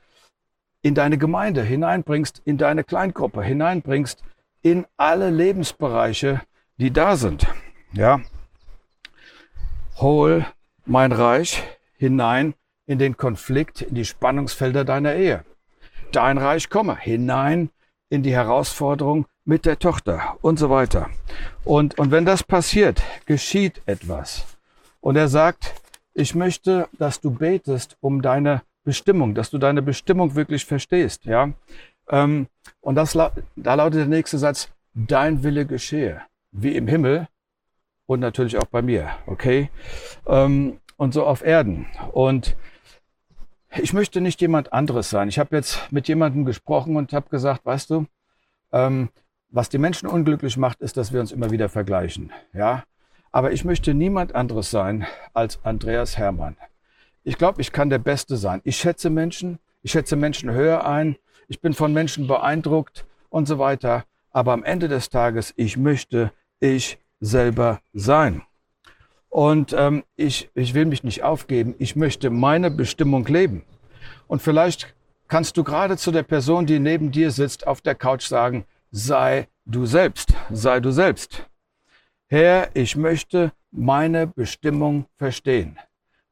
in 0.86 0.94
deine 0.94 1.18
Gemeinde, 1.18 1.64
hineinbringst 1.64 2.42
in 2.44 2.58
deine 2.58 2.84
Kleingruppe, 2.84 3.42
hineinbringst 3.42 4.22
in 4.62 4.86
alle 4.96 5.30
Lebensbereiche, 5.30 6.42
die 6.76 6.92
da 6.92 7.16
sind. 7.16 7.48
Ja. 7.92 8.20
Hol 9.96 10.46
mein 10.84 11.10
Reich 11.10 11.64
hinein 11.98 12.54
in 12.86 13.00
den 13.00 13.16
Konflikt, 13.16 13.82
in 13.82 13.96
die 13.96 14.04
Spannungsfelder 14.04 14.84
deiner 14.84 15.16
Ehe. 15.16 15.44
Dein 16.12 16.38
Reich 16.38 16.70
komme 16.70 16.96
hinein 16.96 17.70
in 18.08 18.22
die 18.22 18.32
Herausforderung 18.32 19.26
mit 19.44 19.66
der 19.66 19.80
Tochter 19.80 20.36
und 20.40 20.56
so 20.56 20.70
weiter. 20.70 21.10
Und, 21.64 21.98
und 21.98 22.12
wenn 22.12 22.24
das 22.24 22.44
passiert, 22.44 23.02
geschieht 23.26 23.82
etwas. 23.86 24.56
Und 25.00 25.16
er 25.16 25.26
sagt, 25.26 25.74
ich 26.14 26.36
möchte, 26.36 26.88
dass 26.96 27.20
du 27.20 27.32
betest 27.32 27.96
um 28.00 28.22
deine 28.22 28.62
Bestimmung, 28.86 29.34
dass 29.34 29.50
du 29.50 29.58
deine 29.58 29.82
Bestimmung 29.82 30.36
wirklich 30.36 30.64
verstehst, 30.64 31.24
ja. 31.24 31.52
Ähm, 32.08 32.46
und 32.80 32.94
das, 32.94 33.12
da 33.12 33.74
lautet 33.74 34.00
der 34.00 34.06
nächste 34.06 34.38
Satz, 34.38 34.70
dein 34.94 35.42
Wille 35.42 35.66
geschehe, 35.66 36.22
wie 36.52 36.76
im 36.76 36.86
Himmel 36.86 37.26
und 38.06 38.20
natürlich 38.20 38.56
auch 38.56 38.66
bei 38.66 38.80
mir, 38.80 39.10
okay? 39.26 39.70
Ähm, 40.26 40.78
und 40.96 41.12
so 41.12 41.26
auf 41.26 41.44
Erden. 41.44 41.86
Und 42.12 42.56
ich 43.76 43.92
möchte 43.92 44.20
nicht 44.20 44.40
jemand 44.40 44.72
anderes 44.72 45.10
sein. 45.10 45.28
Ich 45.28 45.38
habe 45.40 45.56
jetzt 45.56 45.92
mit 45.92 46.06
jemandem 46.08 46.44
gesprochen 46.44 46.96
und 46.96 47.12
habe 47.12 47.28
gesagt, 47.28 47.66
weißt 47.66 47.90
du, 47.90 48.06
ähm, 48.72 49.10
was 49.50 49.68
die 49.68 49.78
Menschen 49.78 50.08
unglücklich 50.08 50.56
macht, 50.56 50.80
ist, 50.80 50.96
dass 50.96 51.12
wir 51.12 51.20
uns 51.20 51.32
immer 51.32 51.50
wieder 51.50 51.68
vergleichen. 51.68 52.32
Ja, 52.52 52.84
aber 53.32 53.52
ich 53.52 53.64
möchte 53.64 53.94
niemand 53.94 54.34
anderes 54.34 54.70
sein 54.70 55.06
als 55.34 55.62
Andreas 55.64 56.16
Hermann. 56.16 56.56
Ich 57.26 57.38
glaube, 57.38 57.60
ich 57.60 57.72
kann 57.72 57.90
der 57.90 57.98
Beste 57.98 58.36
sein. 58.36 58.60
Ich 58.62 58.76
schätze 58.76 59.10
Menschen, 59.10 59.58
ich 59.82 59.90
schätze 59.90 60.14
Menschen 60.14 60.52
höher 60.52 60.86
ein, 60.86 61.16
ich 61.48 61.60
bin 61.60 61.74
von 61.74 61.92
Menschen 61.92 62.28
beeindruckt 62.28 63.04
und 63.30 63.48
so 63.48 63.58
weiter. 63.58 64.04
Aber 64.30 64.52
am 64.52 64.62
Ende 64.62 64.86
des 64.86 65.10
Tages, 65.10 65.52
ich 65.56 65.76
möchte 65.76 66.30
ich 66.60 66.98
selber 67.18 67.80
sein. 67.92 68.42
Und 69.28 69.74
ähm, 69.76 70.04
ich, 70.14 70.50
ich 70.54 70.74
will 70.74 70.84
mich 70.84 71.02
nicht 71.02 71.24
aufgeben. 71.24 71.74
Ich 71.80 71.96
möchte 71.96 72.30
meine 72.30 72.70
Bestimmung 72.70 73.26
leben. 73.26 73.64
Und 74.28 74.40
vielleicht 74.40 74.94
kannst 75.26 75.56
du 75.56 75.64
gerade 75.64 75.96
zu 75.96 76.12
der 76.12 76.22
Person, 76.22 76.64
die 76.64 76.78
neben 76.78 77.10
dir 77.10 77.32
sitzt, 77.32 77.66
auf 77.66 77.80
der 77.80 77.96
Couch 77.96 78.22
sagen, 78.28 78.66
sei 78.92 79.48
du 79.64 79.84
selbst, 79.84 80.32
sei 80.52 80.78
du 80.78 80.92
selbst. 80.92 81.44
Herr, 82.28 82.70
ich 82.74 82.94
möchte 82.94 83.50
meine 83.72 84.28
Bestimmung 84.28 85.06
verstehen. 85.16 85.76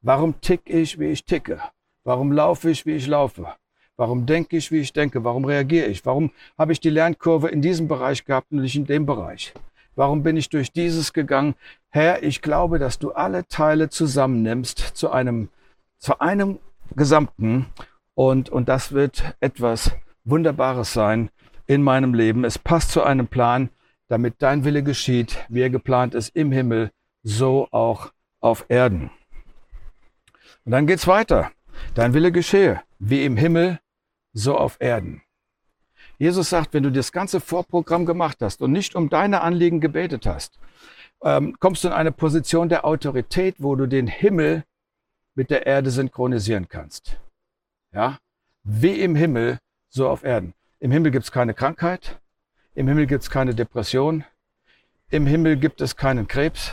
Warum 0.05 0.39
tick 0.39 0.61
ich, 0.65 0.99
wie 0.99 1.07
ich 1.07 1.25
ticke? 1.25 1.59
Warum 2.03 2.31
laufe 2.31 2.69
ich, 2.69 2.85
wie 2.85 2.91
ich 2.91 3.07
laufe? 3.07 3.47
Warum 3.97 4.27
denke 4.27 4.55
ich, 4.55 4.71
wie 4.71 4.77
ich 4.77 4.93
denke? 4.93 5.23
Warum 5.23 5.45
reagiere 5.45 5.87
ich? 5.87 6.05
Warum 6.05 6.29
habe 6.59 6.73
ich 6.73 6.79
die 6.79 6.91
Lernkurve 6.91 7.47
in 7.47 7.63
diesem 7.63 7.87
Bereich 7.87 8.23
gehabt 8.23 8.51
und 8.51 8.61
nicht 8.61 8.75
in 8.75 8.85
dem 8.85 9.07
Bereich? 9.07 9.51
Warum 9.95 10.21
bin 10.21 10.37
ich 10.37 10.49
durch 10.49 10.71
dieses 10.71 11.11
gegangen? 11.11 11.55
Herr, 11.89 12.21
ich 12.21 12.43
glaube, 12.43 12.77
dass 12.77 12.99
du 12.99 13.13
alle 13.13 13.47
Teile 13.47 13.89
zusammennimmst 13.89 14.77
zu 14.77 15.09
einem, 15.09 15.49
zu 15.97 16.19
einem 16.19 16.59
Gesamten 16.95 17.65
und, 18.13 18.51
und 18.51 18.69
das 18.69 18.91
wird 18.91 19.35
etwas 19.39 19.91
Wunderbares 20.23 20.93
sein 20.93 21.31
in 21.65 21.81
meinem 21.81 22.13
Leben. 22.13 22.43
Es 22.43 22.59
passt 22.59 22.91
zu 22.91 23.01
einem 23.01 23.25
Plan, 23.25 23.69
damit 24.07 24.35
dein 24.37 24.65
Wille 24.65 24.83
geschieht, 24.83 25.43
wie 25.49 25.61
er 25.61 25.71
geplant 25.71 26.13
ist 26.13 26.35
im 26.35 26.51
Himmel, 26.51 26.91
so 27.23 27.67
auch 27.71 28.11
auf 28.39 28.65
Erden. 28.69 29.09
Und 30.65 30.71
dann 30.71 30.87
geht's 30.87 31.07
weiter. 31.07 31.51
Dein 31.93 32.13
Wille 32.13 32.31
geschehe, 32.31 32.81
wie 32.99 33.23
im 33.23 33.37
Himmel, 33.37 33.79
so 34.33 34.57
auf 34.57 34.77
Erden. 34.79 35.21
Jesus 36.17 36.49
sagt, 36.49 36.73
wenn 36.73 36.83
du 36.83 36.91
das 36.91 37.11
ganze 37.11 37.39
Vorprogramm 37.39 38.05
gemacht 38.05 38.37
hast 38.41 38.61
und 38.61 38.71
nicht 38.71 38.95
um 38.95 39.09
deine 39.09 39.41
Anliegen 39.41 39.81
gebetet 39.81 40.25
hast, 40.25 40.59
ähm, 41.23 41.55
kommst 41.59 41.83
du 41.83 41.89
in 41.89 41.93
eine 41.93 42.11
Position 42.11 42.69
der 42.69 42.85
Autorität, 42.85 43.55
wo 43.59 43.75
du 43.75 43.87
den 43.87 44.07
Himmel 44.07 44.63
mit 45.35 45.49
der 45.49 45.65
Erde 45.65 45.91
synchronisieren 45.91 46.67
kannst. 46.67 47.19
Ja? 47.93 48.17
Wie 48.63 48.99
im 49.01 49.15
Himmel, 49.15 49.59
so 49.89 50.09
auf 50.09 50.23
Erden. 50.23 50.53
Im 50.79 50.91
Himmel 50.91 51.11
gibt's 51.11 51.31
keine 51.31 51.53
Krankheit, 51.53 52.19
im 52.73 52.87
Himmel 52.87 53.07
gibt's 53.07 53.29
keine 53.29 53.53
Depression, 53.53 54.23
im 55.09 55.27
Himmel 55.27 55.57
gibt 55.57 55.81
es 55.81 55.95
keinen 55.95 56.27
Krebs. 56.27 56.71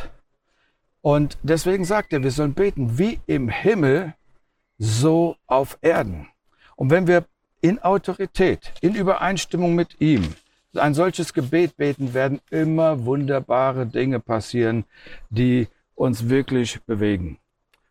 Und 1.03 1.37
deswegen 1.43 1.85
sagt 1.85 2.13
er, 2.13 2.23
wir 2.23 2.31
sollen 2.31 2.55
beten 2.55 2.99
wie 2.99 3.21
im 3.27 3.49
Himmel, 3.49 4.15
so 4.79 5.37
auf 5.47 5.79
Erden. 5.83 6.29
Und 6.77 6.91
wenn 6.91 7.07
wir 7.07 7.27
in 7.61 7.81
Autorität, 7.81 8.73
in 8.81 8.95
Übereinstimmung 8.95 9.75
mit 9.75 10.01
ihm 10.01 10.35
ein 10.75 10.95
solches 10.95 11.35
Gebet 11.35 11.77
beten, 11.77 12.15
werden 12.15 12.41
immer 12.51 13.05
wunderbare 13.05 13.87
Dinge 13.87 14.21
passieren, 14.21 14.85
die 15.31 15.69
uns 15.95 16.29
wirklich 16.29 16.83
bewegen. 16.85 17.39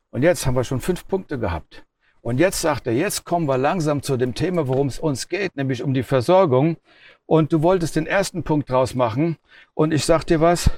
Und 0.10 0.24
jetzt 0.24 0.46
haben 0.46 0.56
wir 0.56 0.64
schon 0.64 0.82
fünf 0.82 1.08
Punkte 1.08 1.38
gehabt. 1.40 1.86
Und 2.22 2.40
jetzt 2.40 2.62
sagt 2.62 2.86
er, 2.88 2.94
jetzt 2.94 3.26
kommen 3.26 3.48
wir 3.48 3.58
langsam 3.58 4.04
zu 4.04 4.18
dem 4.18 4.36
Thema, 4.36 4.68
worum 4.68 4.88
es 4.88 5.00
uns 5.00 5.28
geht, 5.28 5.56
nämlich 5.56 5.84
um 5.84 5.94
die 5.94 6.04
Versorgung. 6.04 6.78
Und 7.26 7.54
du 7.54 7.62
wolltest 7.62 7.96
den 7.96 8.08
ersten 8.08 8.44
Punkt 8.44 8.70
draus 8.70 8.94
machen. 8.94 9.38
Und 9.74 9.94
ich 9.94 10.06
sag 10.06 10.26
dir 10.26 10.42
was, 10.42 10.70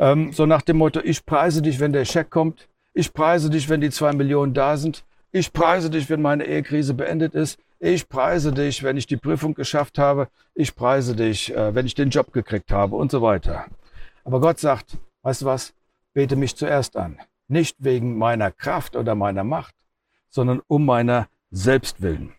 ähm, 0.00 0.32
so 0.32 0.46
nach 0.46 0.62
dem 0.62 0.78
Motto, 0.78 1.00
ich 1.04 1.24
preise 1.26 1.60
dich, 1.60 1.78
wenn 1.78 1.92
der 1.92 2.06
Scheck 2.06 2.30
kommt. 2.30 2.68
Ich 2.94 3.12
preise 3.12 3.50
dich, 3.50 3.68
wenn 3.68 3.82
die 3.82 3.90
zwei 3.90 4.12
Millionen 4.12 4.54
da 4.54 4.76
sind. 4.76 5.04
Ich 5.30 5.52
preise 5.52 5.90
dich, 5.90 6.08
wenn 6.10 6.22
meine 6.22 6.46
Ehekrise 6.46 6.94
beendet 6.94 7.34
ist. 7.34 7.60
Ich 7.78 8.08
preise 8.08 8.52
dich, 8.52 8.82
wenn 8.82 8.96
ich 8.96 9.06
die 9.06 9.18
Prüfung 9.18 9.54
geschafft 9.54 9.98
habe. 9.98 10.28
Ich 10.54 10.74
preise 10.74 11.14
dich, 11.14 11.54
äh, 11.54 11.74
wenn 11.74 11.86
ich 11.86 11.94
den 11.94 12.10
Job 12.10 12.32
gekriegt 12.32 12.72
habe 12.72 12.96
und 12.96 13.10
so 13.10 13.20
weiter. 13.20 13.66
Aber 14.24 14.40
Gott 14.40 14.58
sagt, 14.58 14.96
weißt 15.22 15.42
du 15.42 15.46
was? 15.46 15.74
Bete 16.14 16.34
mich 16.34 16.56
zuerst 16.56 16.96
an. 16.96 17.18
Nicht 17.46 17.76
wegen 17.78 18.16
meiner 18.16 18.50
Kraft 18.50 18.96
oder 18.96 19.14
meiner 19.14 19.44
Macht, 19.44 19.74
sondern 20.30 20.62
um 20.66 20.84
meiner 20.84 21.28
selbst 21.50 22.00
willen. 22.00 22.32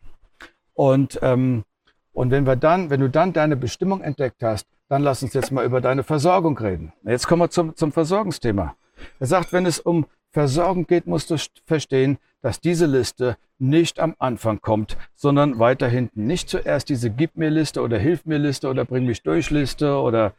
Und, 0.74 1.20
ähm, 1.22 1.64
und 2.12 2.32
wenn 2.32 2.48
wir 2.48 2.56
dann, 2.56 2.90
wenn 2.90 3.02
du 3.02 3.10
dann 3.10 3.34
deine 3.34 3.56
Bestimmung 3.56 4.02
entdeckt 4.02 4.42
hast, 4.42 4.68
dann 4.92 5.04
lass 5.04 5.24
uns 5.24 5.34
jetzt 5.34 5.54
mal 5.54 5.64
über 5.64 5.80
deine 5.80 6.04
Versorgung 6.04 6.58
reden. 6.58 6.92
Jetzt 7.06 7.26
kommen 7.26 7.44
wir 7.44 7.50
zum, 7.50 7.74
zum 7.78 7.94
Versorgungsthema. 7.94 8.76
Er 9.22 9.26
sagt, 9.26 9.54
wenn 9.54 9.66
es 9.66 9.80
um 9.80 10.06
Versorgung 10.32 10.86
geht, 10.86 11.08
musst 11.08 11.32
du 11.32 11.38
verstehen, 11.66 12.18
dass 12.42 12.60
diese 12.60 12.88
Liste 12.88 13.38
nicht 13.58 14.02
am 14.02 14.18
Anfang 14.20 14.60
kommt, 14.60 14.98
sondern 15.16 15.60
weiter 15.60 15.88
hinten. 15.88 16.28
Nicht 16.28 16.50
zuerst 16.50 16.90
diese 16.90 17.10
Gib 17.10 17.38
mir 17.38 17.50
Liste 17.50 17.82
oder 17.82 17.98
Hilf 17.98 18.26
mir 18.26 18.38
Liste 18.38 18.68
oder 18.68 18.84
Bring 18.84 19.06
mich 19.06 19.24
durch 19.24 19.50
Liste 19.50 19.96
oder 19.96 20.34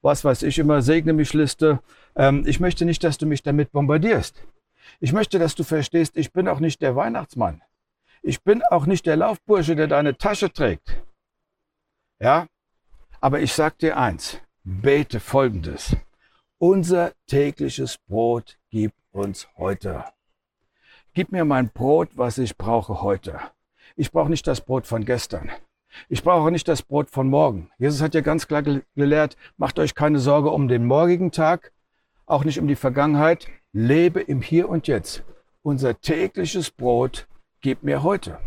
was 0.00 0.24
weiß 0.24 0.42
ich 0.44 0.58
immer, 0.58 0.80
Segne 0.80 1.12
mich 1.12 1.34
Liste. 1.34 1.80
Ähm, 2.16 2.44
ich 2.46 2.60
möchte 2.60 2.86
nicht, 2.86 3.04
dass 3.04 3.18
du 3.18 3.26
mich 3.26 3.42
damit 3.42 3.72
bombardierst. 3.72 4.42
Ich 5.00 5.12
möchte, 5.12 5.38
dass 5.38 5.54
du 5.54 5.64
verstehst, 5.64 6.16
ich 6.16 6.32
bin 6.32 6.48
auch 6.48 6.60
nicht 6.60 6.80
der 6.80 6.96
Weihnachtsmann. 6.96 7.60
Ich 8.22 8.42
bin 8.42 8.62
auch 8.70 8.86
nicht 8.86 9.04
der 9.04 9.16
Laufbursche, 9.16 9.76
der 9.76 9.86
deine 9.86 10.16
Tasche 10.16 10.50
trägt. 10.50 10.96
Ja? 12.20 12.46
Aber 13.20 13.40
ich 13.40 13.52
sag 13.52 13.78
dir 13.78 13.96
eins, 13.96 14.38
bete 14.62 15.18
folgendes. 15.18 15.96
Unser 16.58 17.12
tägliches 17.26 17.98
Brot 17.98 18.58
gib 18.70 18.92
uns 19.10 19.48
heute. 19.56 20.04
Gib 21.14 21.32
mir 21.32 21.44
mein 21.44 21.70
Brot, 21.70 22.10
was 22.14 22.38
ich 22.38 22.56
brauche 22.56 23.02
heute. 23.02 23.40
Ich 23.96 24.12
brauche 24.12 24.30
nicht 24.30 24.46
das 24.46 24.60
Brot 24.60 24.86
von 24.86 25.04
gestern. 25.04 25.50
Ich 26.08 26.22
brauche 26.22 26.52
nicht 26.52 26.68
das 26.68 26.82
Brot 26.82 27.10
von 27.10 27.28
morgen. 27.28 27.72
Jesus 27.78 28.02
hat 28.02 28.14
ja 28.14 28.20
ganz 28.20 28.46
klar 28.46 28.62
gelehrt, 28.62 29.36
macht 29.56 29.80
euch 29.80 29.96
keine 29.96 30.20
Sorge 30.20 30.50
um 30.50 30.68
den 30.68 30.86
morgigen 30.86 31.32
Tag, 31.32 31.72
auch 32.26 32.44
nicht 32.44 32.60
um 32.60 32.68
die 32.68 32.76
Vergangenheit, 32.76 33.48
lebe 33.72 34.20
im 34.20 34.42
Hier 34.42 34.68
und 34.68 34.86
Jetzt. 34.86 35.24
Unser 35.62 36.00
tägliches 36.00 36.70
Brot 36.70 37.26
gib 37.62 37.82
mir 37.82 38.04
heute. 38.04 38.38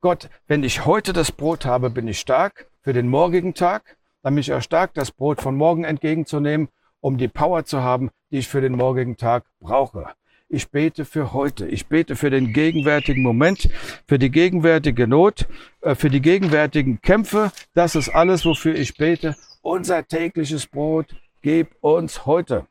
Gott, 0.00 0.30
wenn 0.48 0.64
ich 0.64 0.84
heute 0.84 1.12
das 1.12 1.30
Brot 1.30 1.64
habe, 1.64 1.90
bin 1.90 2.08
ich 2.08 2.18
stark 2.18 2.66
für 2.84 2.92
den 2.92 3.08
morgigen 3.08 3.54
Tag, 3.54 3.96
bin 4.22 4.36
ich 4.36 4.52
stark, 4.62 4.92
das 4.92 5.10
Brot 5.10 5.40
von 5.40 5.56
morgen 5.56 5.84
entgegenzunehmen, 5.84 6.68
um 7.00 7.16
die 7.16 7.28
Power 7.28 7.64
zu 7.64 7.82
haben, 7.82 8.10
die 8.30 8.38
ich 8.38 8.48
für 8.48 8.60
den 8.60 8.72
morgigen 8.72 9.16
Tag 9.16 9.44
brauche. 9.58 10.10
Ich 10.50 10.70
bete 10.70 11.06
für 11.06 11.32
heute. 11.32 11.66
Ich 11.66 11.86
bete 11.86 12.14
für 12.14 12.28
den 12.28 12.52
gegenwärtigen 12.52 13.22
Moment, 13.22 13.70
für 14.06 14.18
die 14.18 14.30
gegenwärtige 14.30 15.06
Not, 15.06 15.48
äh, 15.80 15.94
für 15.94 16.10
die 16.10 16.20
gegenwärtigen 16.20 17.00
Kämpfe. 17.00 17.50
Das 17.72 17.94
ist 17.94 18.10
alles, 18.10 18.44
wofür 18.44 18.74
ich 18.74 18.96
bete. 18.96 19.34
Unser 19.62 20.06
tägliches 20.06 20.66
Brot 20.66 21.16
gib 21.40 21.74
uns 21.80 22.26
heute. 22.26 22.66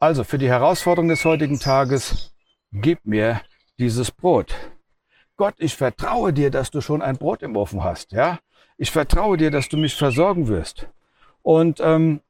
Also 0.00 0.24
für 0.24 0.38
die 0.38 0.48
Herausforderung 0.48 1.08
des 1.08 1.24
heutigen 1.24 1.60
Tages, 1.60 2.34
gib 2.72 3.06
mir 3.06 3.40
dieses 3.78 4.10
Brot. 4.10 4.54
Gott, 5.36 5.54
ich 5.58 5.76
vertraue 5.76 6.32
dir, 6.32 6.50
dass 6.50 6.70
du 6.72 6.80
schon 6.80 7.02
ein 7.02 7.16
Brot 7.16 7.42
im 7.42 7.56
Ofen 7.56 7.84
hast. 7.84 8.12
Ja, 8.12 8.38
ich 8.78 8.90
vertraue 8.90 9.36
dir, 9.36 9.50
dass 9.50 9.68
du 9.68 9.76
mich 9.76 9.94
versorgen 9.94 10.48
wirst. 10.48 10.88
Und 11.42 11.80
ähm, 11.80 12.20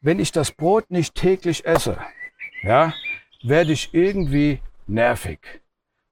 wenn 0.00 0.18
ich 0.18 0.32
das 0.32 0.50
Brot 0.52 0.90
nicht 0.90 1.14
täglich 1.14 1.64
esse, 1.64 1.98
ja, 2.62 2.94
werde 3.42 3.72
ich 3.72 3.92
irgendwie 3.92 4.60
nervig, 4.86 5.40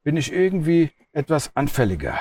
bin 0.03 0.17
ich 0.17 0.33
irgendwie 0.33 0.91
etwas 1.13 1.55
anfälliger, 1.57 2.19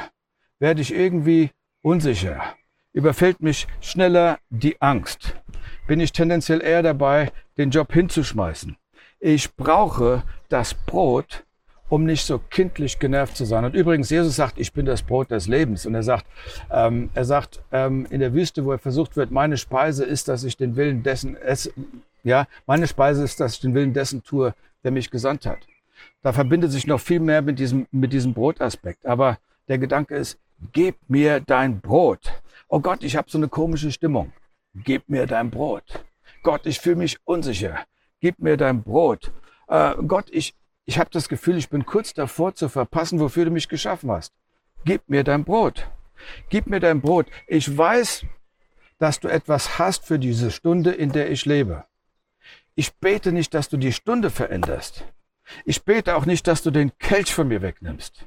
werde 0.59 0.81
ich 0.81 0.93
irgendwie 0.93 1.51
unsicher, 1.81 2.55
überfällt 2.93 3.41
mich 3.41 3.67
schneller 3.81 4.39
die 4.49 4.81
Angst 4.81 5.35
bin 5.87 5.99
ich 5.99 6.11
tendenziell 6.11 6.61
eher 6.61 6.81
dabei, 6.81 7.31
den 7.57 7.69
Job 7.69 7.91
hinzuschmeißen. 7.93 8.77
Ich 9.19 9.53
brauche 9.55 10.23
das 10.49 10.73
Brot, 10.73 11.45
um 11.93 12.05
nicht 12.05 12.25
so 12.25 12.39
kindlich 12.39 12.97
genervt 12.97 13.37
zu 13.37 13.45
sein. 13.45 13.65
Und 13.65 13.75
übrigens, 13.75 14.09
Jesus 14.09 14.35
sagt, 14.35 14.59
ich 14.59 14.73
bin 14.73 14.85
das 14.85 15.03
Brot 15.03 15.29
des 15.29 15.47
Lebens. 15.47 15.85
Und 15.85 15.93
er 15.93 16.03
sagt, 16.03 16.25
ähm, 16.71 17.09
er 17.13 17.25
sagt 17.25 17.61
ähm, 17.71 18.07
in 18.09 18.19
der 18.19 18.33
Wüste, 18.33 18.65
wo 18.65 18.71
er 18.71 18.79
versucht 18.79 19.15
wird, 19.15 19.31
meine 19.31 19.57
Speise 19.57 20.03
ist, 20.03 20.27
dass 20.27 20.43
ich 20.43 20.57
den 20.57 20.75
Willen 20.75 21.03
dessen 21.03 21.35
esse. 21.35 21.71
Ja, 22.23 22.47
meine 22.65 22.87
Speise 22.87 23.23
ist, 23.23 23.39
dass 23.39 23.55
ich 23.55 23.59
den 23.59 23.75
Willen 23.75 23.93
dessen 23.93 24.23
tue, 24.23 24.55
der 24.83 24.91
mich 24.91 25.11
gesandt 25.11 25.45
hat. 25.45 25.59
Da 26.23 26.33
verbindet 26.33 26.71
sich 26.71 26.87
noch 26.87 26.99
viel 26.99 27.19
mehr 27.19 27.41
mit 27.41 27.59
diesem, 27.59 27.85
mit 27.91 28.11
diesem 28.11 28.33
Brotaspekt. 28.33 29.05
Aber 29.05 29.37
der 29.67 29.77
Gedanke 29.77 30.15
ist, 30.15 30.39
gib 30.71 30.95
mir 31.07 31.41
dein 31.41 31.79
Brot. 31.79 32.21
Oh 32.69 32.79
Gott, 32.79 33.03
ich 33.03 33.15
habe 33.15 33.29
so 33.29 33.37
eine 33.37 33.49
komische 33.49 33.91
Stimmung 33.91 34.31
gib 34.75 35.09
mir 35.09 35.27
dein 35.27 35.49
Brot. 35.49 35.83
Gott, 36.41 36.65
ich 36.65 36.79
fühle 36.79 36.97
mich 36.97 37.17
unsicher. 37.25 37.79
Gib 38.19 38.39
mir 38.39 38.57
dein 38.57 38.83
Brot. 38.83 39.31
Äh, 39.67 39.93
Gott, 40.07 40.25
ich, 40.31 40.53
ich 40.85 40.99
habe 40.99 41.09
das 41.11 41.29
Gefühl, 41.29 41.57
ich 41.57 41.69
bin 41.69 41.85
kurz 41.85 42.13
davor 42.13 42.55
zu 42.55 42.69
verpassen, 42.69 43.19
wofür 43.19 43.45
du 43.45 43.51
mich 43.51 43.69
geschaffen 43.69 44.11
hast. 44.11 44.33
Gib 44.85 45.07
mir 45.09 45.23
dein 45.23 45.43
Brot. 45.43 45.89
Gib 46.49 46.67
mir 46.67 46.79
dein 46.79 47.01
Brot. 47.01 47.27
Ich 47.47 47.77
weiß, 47.77 48.25
dass 48.99 49.19
du 49.19 49.27
etwas 49.27 49.79
hast 49.79 50.05
für 50.05 50.19
diese 50.19 50.51
Stunde, 50.51 50.91
in 50.91 51.11
der 51.11 51.31
ich 51.31 51.45
lebe. 51.45 51.85
Ich 52.75 52.93
bete 52.95 53.31
nicht, 53.31 53.53
dass 53.53 53.69
du 53.69 53.77
die 53.77 53.93
Stunde 53.93 54.29
veränderst. 54.29 55.05
Ich 55.65 55.83
bete 55.83 56.15
auch 56.15 56.25
nicht, 56.25 56.47
dass 56.47 56.63
du 56.63 56.71
den 56.71 56.97
Kelch 56.97 57.33
von 57.33 57.47
mir 57.47 57.61
wegnimmst. 57.61 58.25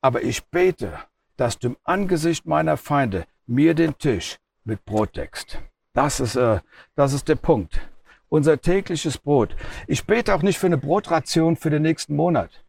Aber 0.00 0.22
ich 0.22 0.44
bete, 0.46 0.98
dass 1.36 1.58
du 1.58 1.68
im 1.68 1.76
Angesicht 1.84 2.46
meiner 2.46 2.76
Feinde 2.76 3.26
mir 3.46 3.74
den 3.74 3.98
Tisch 3.98 4.38
mit 4.64 4.84
Brot 4.84 5.16
deckst. 5.16 5.58
Das 5.92 6.20
ist, 6.20 6.36
äh, 6.36 6.60
das 6.94 7.12
ist 7.12 7.28
der 7.28 7.36
Punkt. 7.36 7.80
Unser 8.28 8.60
tägliches 8.60 9.18
Brot. 9.18 9.54
Ich 9.86 10.06
bete 10.06 10.34
auch 10.34 10.42
nicht 10.42 10.58
für 10.58 10.66
eine 10.66 10.78
Brotration 10.78 11.56
für 11.56 11.70
den 11.70 11.82
nächsten 11.82 12.16
Monat. 12.16 12.64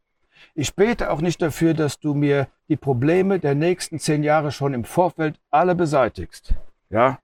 Ich 0.54 0.76
bete 0.76 1.12
auch 1.12 1.22
nicht 1.22 1.42
dafür, 1.42 1.74
dass 1.74 2.00
du 2.00 2.14
mir 2.14 2.48
die 2.70 2.78
Probleme 2.78 3.40
der 3.40 3.56
nächsten 3.56 4.00
zehn 4.00 4.24
Jahre 4.24 4.52
schon 4.52 4.74
im 4.74 4.84
Vorfeld 4.84 5.40
alle 5.52 5.76
beseitigst. 5.76 6.54
Ja? 6.90 7.20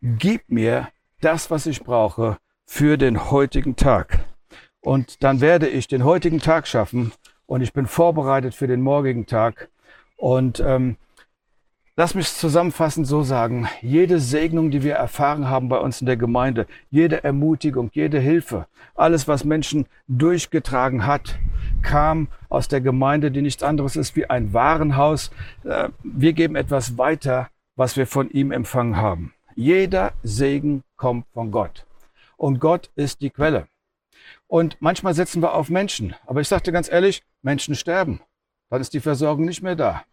Gib 0.00 0.48
mir 0.48 0.88
das, 1.20 1.50
was 1.50 1.66
ich 1.66 1.82
brauche 1.82 2.38
für 2.66 2.98
den 2.98 3.30
heutigen 3.30 3.76
Tag. 3.76 4.24
Und 4.80 5.22
dann 5.22 5.40
werde 5.40 5.68
ich 5.68 5.88
den 5.88 6.04
heutigen 6.04 6.40
Tag 6.40 6.66
schaffen 6.66 7.12
und 7.46 7.60
ich 7.60 7.72
bin 7.72 7.86
vorbereitet 7.86 8.54
für 8.54 8.66
den 8.66 8.80
morgigen 8.80 9.26
Tag. 9.26 9.68
Und 10.16 10.60
ähm, 10.60 10.96
Lass 11.98 12.14
mich 12.14 12.30
zusammenfassend 12.30 13.06
so 13.06 13.22
sagen, 13.22 13.68
jede 13.80 14.20
Segnung, 14.20 14.70
die 14.70 14.82
wir 14.82 14.96
erfahren 14.96 15.48
haben 15.48 15.70
bei 15.70 15.78
uns 15.78 16.02
in 16.02 16.06
der 16.06 16.18
Gemeinde, 16.18 16.66
jede 16.90 17.24
Ermutigung, 17.24 17.88
jede 17.94 18.20
Hilfe, 18.20 18.66
alles, 18.94 19.26
was 19.28 19.44
Menschen 19.44 19.86
durchgetragen 20.06 21.06
hat, 21.06 21.38
kam 21.80 22.28
aus 22.50 22.68
der 22.68 22.82
Gemeinde, 22.82 23.30
die 23.30 23.40
nichts 23.40 23.62
anderes 23.62 23.96
ist 23.96 24.14
wie 24.14 24.28
ein 24.28 24.52
Warenhaus. 24.52 25.30
Äh, 25.64 25.88
wir 26.02 26.34
geben 26.34 26.54
etwas 26.54 26.98
weiter, 26.98 27.48
was 27.76 27.96
wir 27.96 28.06
von 28.06 28.28
ihm 28.28 28.52
empfangen 28.52 28.98
haben. 28.98 29.32
Jeder 29.54 30.12
Segen 30.22 30.82
kommt 30.96 31.24
von 31.32 31.50
Gott. 31.50 31.86
Und 32.36 32.60
Gott 32.60 32.90
ist 32.94 33.22
die 33.22 33.30
Quelle. 33.30 33.68
Und 34.48 34.76
manchmal 34.80 35.14
setzen 35.14 35.40
wir 35.40 35.54
auf 35.54 35.70
Menschen. 35.70 36.14
Aber 36.26 36.42
ich 36.42 36.48
sagte 36.48 36.72
ganz 36.72 36.92
ehrlich, 36.92 37.22
Menschen 37.40 37.74
sterben. 37.74 38.20
Dann 38.68 38.82
ist 38.82 38.92
die 38.92 39.00
Versorgung 39.00 39.46
nicht 39.46 39.62
mehr 39.62 39.76
da. 39.76 40.04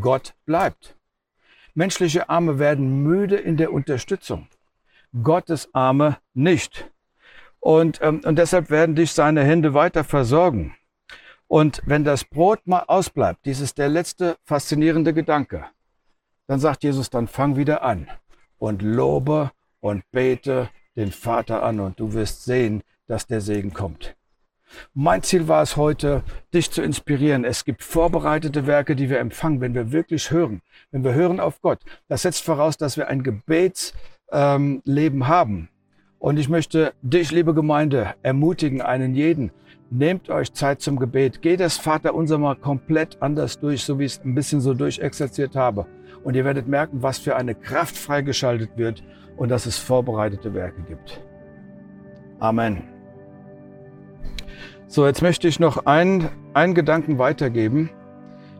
Gott 0.00 0.34
bleibt. 0.46 0.96
Menschliche 1.74 2.28
Arme 2.28 2.58
werden 2.58 3.02
müde 3.02 3.36
in 3.36 3.56
der 3.56 3.72
Unterstützung. 3.72 4.48
Gottes 5.22 5.68
Arme 5.72 6.18
nicht. 6.34 6.90
Und, 7.60 8.00
ähm, 8.02 8.20
und 8.24 8.36
deshalb 8.36 8.70
werden 8.70 8.94
dich 8.94 9.12
seine 9.12 9.44
Hände 9.44 9.74
weiter 9.74 10.04
versorgen. 10.04 10.74
Und 11.46 11.82
wenn 11.84 12.02
das 12.02 12.24
Brot 12.24 12.66
mal 12.66 12.84
ausbleibt, 12.86 13.44
dies 13.44 13.60
ist 13.60 13.78
der 13.78 13.88
letzte 13.88 14.36
faszinierende 14.44 15.12
Gedanke, 15.12 15.66
dann 16.46 16.60
sagt 16.60 16.82
Jesus, 16.82 17.10
dann 17.10 17.28
fang 17.28 17.56
wieder 17.56 17.82
an 17.82 18.08
und 18.58 18.82
lobe 18.82 19.50
und 19.80 20.02
bete 20.10 20.70
den 20.96 21.12
Vater 21.12 21.62
an 21.62 21.80
und 21.80 22.00
du 22.00 22.12
wirst 22.14 22.44
sehen, 22.44 22.82
dass 23.06 23.26
der 23.26 23.40
Segen 23.40 23.72
kommt. 23.72 24.16
Mein 24.94 25.22
Ziel 25.22 25.48
war 25.48 25.62
es 25.62 25.76
heute, 25.76 26.22
dich 26.52 26.70
zu 26.70 26.82
inspirieren. 26.82 27.44
Es 27.44 27.64
gibt 27.64 27.82
vorbereitete 27.82 28.66
Werke, 28.66 28.96
die 28.96 29.10
wir 29.10 29.20
empfangen, 29.20 29.60
wenn 29.60 29.74
wir 29.74 29.92
wirklich 29.92 30.30
hören. 30.30 30.60
Wenn 30.90 31.04
wir 31.04 31.14
hören 31.14 31.40
auf 31.40 31.60
Gott. 31.60 31.80
Das 32.08 32.22
setzt 32.22 32.44
voraus, 32.44 32.76
dass 32.76 32.96
wir 32.96 33.08
ein 33.08 33.22
Gebetsleben 33.22 34.82
ähm, 34.82 35.28
haben. 35.28 35.68
Und 36.18 36.38
ich 36.38 36.48
möchte 36.48 36.92
dich, 37.02 37.32
liebe 37.32 37.52
Gemeinde, 37.52 38.14
ermutigen, 38.22 38.80
einen 38.80 39.14
jeden. 39.14 39.50
Nehmt 39.90 40.30
euch 40.30 40.52
Zeit 40.52 40.80
zum 40.80 40.98
Gebet. 40.98 41.42
Geht 41.42 41.60
das 41.60 41.76
Vaterunser 41.76 42.38
mal 42.38 42.54
komplett 42.54 43.20
anders 43.20 43.58
durch, 43.58 43.82
so 43.82 43.98
wie 43.98 44.04
ich 44.04 44.12
es 44.12 44.24
ein 44.24 44.34
bisschen 44.34 44.60
so 44.60 44.72
durchexerziert 44.72 45.56
habe. 45.56 45.86
Und 46.22 46.36
ihr 46.36 46.44
werdet 46.44 46.68
merken, 46.68 47.02
was 47.02 47.18
für 47.18 47.36
eine 47.36 47.54
Kraft 47.54 47.96
freigeschaltet 47.96 48.70
wird 48.76 49.02
und 49.36 49.48
dass 49.48 49.66
es 49.66 49.78
vorbereitete 49.78 50.54
Werke 50.54 50.82
gibt. 50.82 51.20
Amen. 52.38 52.82
So, 54.86 55.06
jetzt 55.06 55.22
möchte 55.22 55.48
ich 55.48 55.58
noch 55.58 55.86
einen, 55.86 56.28
einen 56.54 56.74
Gedanken 56.74 57.18
weitergeben, 57.18 57.90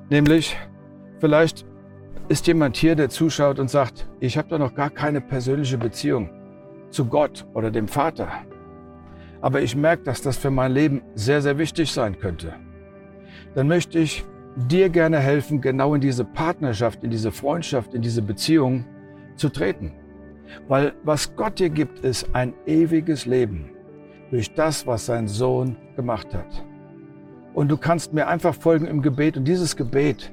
nämlich 0.09 0.57
vielleicht 1.21 1.67
ist 2.29 2.47
jemand 2.47 2.77
hier, 2.77 2.95
der 2.95 3.11
zuschaut 3.11 3.59
und 3.59 3.69
sagt, 3.69 4.09
ich 4.21 4.39
habe 4.39 4.49
da 4.49 4.59
noch 4.59 4.75
gar 4.75 4.91
keine 4.91 5.21
persönliche 5.21 5.77
Beziehung 5.77 6.31
zu 6.91 7.07
Gott 7.07 7.47
oder 7.53 7.71
dem 7.71 7.89
Vater. 7.89 8.29
Aber 9.41 9.61
ich 9.61 9.77
merke, 9.77 10.05
dass 10.05 10.23
das 10.23 10.39
für 10.39 10.51
mein 10.51 10.73
Leben 10.73 11.03
sehr, 11.15 11.43
sehr 11.43 11.59
wichtig 11.59 11.93
sein 11.93 12.19
könnte. 12.19 12.55
Dann 13.55 13.69
möchte 13.69 13.99
ich 13.99 14.25
dir 14.57 14.89
gerne 14.89 15.19
helfen, 15.19 15.61
genau 15.61 15.95
in 15.95 16.01
diese 16.01 16.25
Partnerschaft, 16.25 17.03
in 17.03 17.11
diese 17.11 17.33
Freundschaft, 17.33 17.93
in 17.93 18.03
diese 18.03 18.23
Beziehung 18.23 18.85
zu 19.37 19.49
treten. 19.49 19.93
Weil 20.69 20.95
was 21.03 21.35
Gott 21.37 21.59
dir 21.59 21.71
gibt, 21.71 22.01
ist 22.01 22.35
ein 22.35 22.55
ewiges 22.67 23.27
Leben 23.27 23.71
durch 24.33 24.55
das, 24.55 24.87
was 24.87 25.05
sein 25.05 25.29
Sohn 25.29 25.77
gemacht 25.95 26.35
hat. 26.35 26.65
Und 27.53 27.69
du 27.71 27.77
kannst 27.77 28.15
mir 28.15 28.29
einfach 28.29 28.55
folgen 28.55 28.87
im 28.87 29.03
Gebet. 29.03 29.37
Und 29.37 29.45
dieses 29.45 29.77
Gebet, 29.77 30.33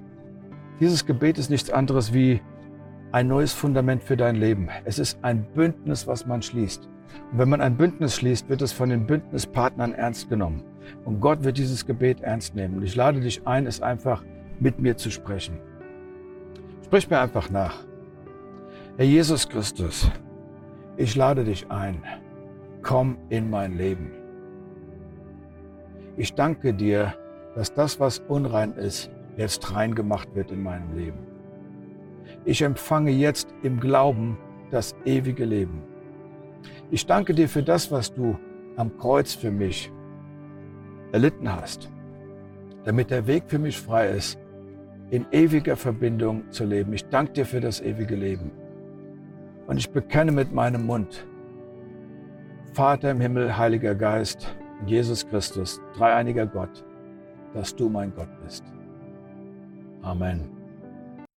dieses 0.80 1.06
Gebet 1.06 1.38
ist 1.38 1.50
nichts 1.50 1.70
anderes 1.70 2.14
wie 2.14 2.42
ein 3.12 3.28
neues 3.28 3.52
Fundament 3.52 4.02
für 4.02 4.16
dein 4.16 4.38
Leben. 4.38 4.70
Es 4.86 5.00
ist 5.00 5.20
ein 5.22 5.46
Bündnis, 5.54 6.08
was 6.08 6.26
man 6.26 6.42
schließt. 6.42 6.88
Und 7.34 7.40
wenn 7.40 7.50
man 7.50 7.60
ein 7.60 7.76
Bündnis 7.76 8.16
schließt, 8.16 8.48
wird 8.48 8.62
es 8.62 8.72
von 8.72 8.88
den 8.88 9.06
Bündnispartnern 9.06 9.94
ernst 9.94 10.30
genommen. 10.30 10.64
Und 11.04 11.20
Gott 11.20 11.44
wird 11.44 11.58
dieses 11.58 11.86
Gebet 11.86 12.22
ernst 12.22 12.56
nehmen. 12.56 12.78
Und 12.78 12.84
ich 12.84 12.96
lade 12.96 13.20
dich 13.20 13.46
ein, 13.46 13.68
es 13.68 13.82
einfach 13.82 14.24
mit 14.62 14.80
mir 14.80 14.96
zu 14.96 15.12
sprechen. 15.12 15.60
Sprich 16.86 17.10
mir 17.10 17.20
einfach 17.20 17.50
nach. 17.50 17.84
Herr 18.96 19.06
Jesus 19.06 19.50
Christus, 19.50 20.10
ich 20.96 21.18
lade 21.18 21.44
dich 21.44 21.70
ein. 21.70 22.02
Komm 22.82 23.18
in 23.30 23.50
mein 23.50 23.78
Leben. 23.78 24.12
Ich 26.18 26.34
danke 26.34 26.74
dir, 26.74 27.14
dass 27.56 27.74
das, 27.74 28.00
was 28.00 28.20
unrein 28.20 28.74
ist, 28.74 29.12
jetzt 29.38 29.74
rein 29.76 29.96
gemacht 29.96 30.30
wird 30.34 30.52
in 30.52 30.64
meinem 30.64 30.96
Leben. 30.96 31.20
Ich 32.46 32.62
empfange 32.62 33.12
jetzt 33.12 33.54
im 33.64 33.80
Glauben 33.80 34.38
das 34.72 34.96
ewige 35.06 35.46
Leben. 35.46 35.82
Ich 36.92 37.06
danke 37.06 37.34
dir 37.34 37.50
für 37.50 37.64
das, 37.64 37.92
was 37.92 38.14
du 38.14 38.38
am 38.76 38.98
Kreuz 38.98 39.34
für 39.34 39.52
mich 39.52 39.92
erlitten 41.12 41.54
hast, 41.54 41.92
damit 42.84 43.12
der 43.12 43.28
Weg 43.28 43.44
für 43.48 43.60
mich 43.60 43.78
frei 43.80 44.10
ist, 44.10 44.40
in 45.10 45.26
ewiger 45.32 45.76
Verbindung 45.76 46.52
zu 46.52 46.66
leben. 46.66 46.94
Ich 46.94 47.06
danke 47.10 47.34
dir 47.34 47.46
für 47.46 47.60
das 47.60 47.82
ewige 47.82 48.16
Leben. 48.16 48.52
Und 49.68 49.78
ich 49.78 49.92
bekenne 49.92 50.32
mit 50.32 50.52
meinem 50.52 50.86
Mund, 50.86 51.26
Vater 52.74 53.12
im 53.12 53.22
Himmel, 53.22 53.58
Heiliger 53.58 53.96
Geist, 53.96 54.48
Jesus 54.86 55.28
Christus, 55.28 55.82
dreieiniger 55.98 56.46
Gott, 56.46 56.84
dass 57.54 57.76
du 57.76 57.90
mein 57.90 58.14
Gott 58.14 58.30
bist. 58.44 58.64
Amen. 60.02 60.59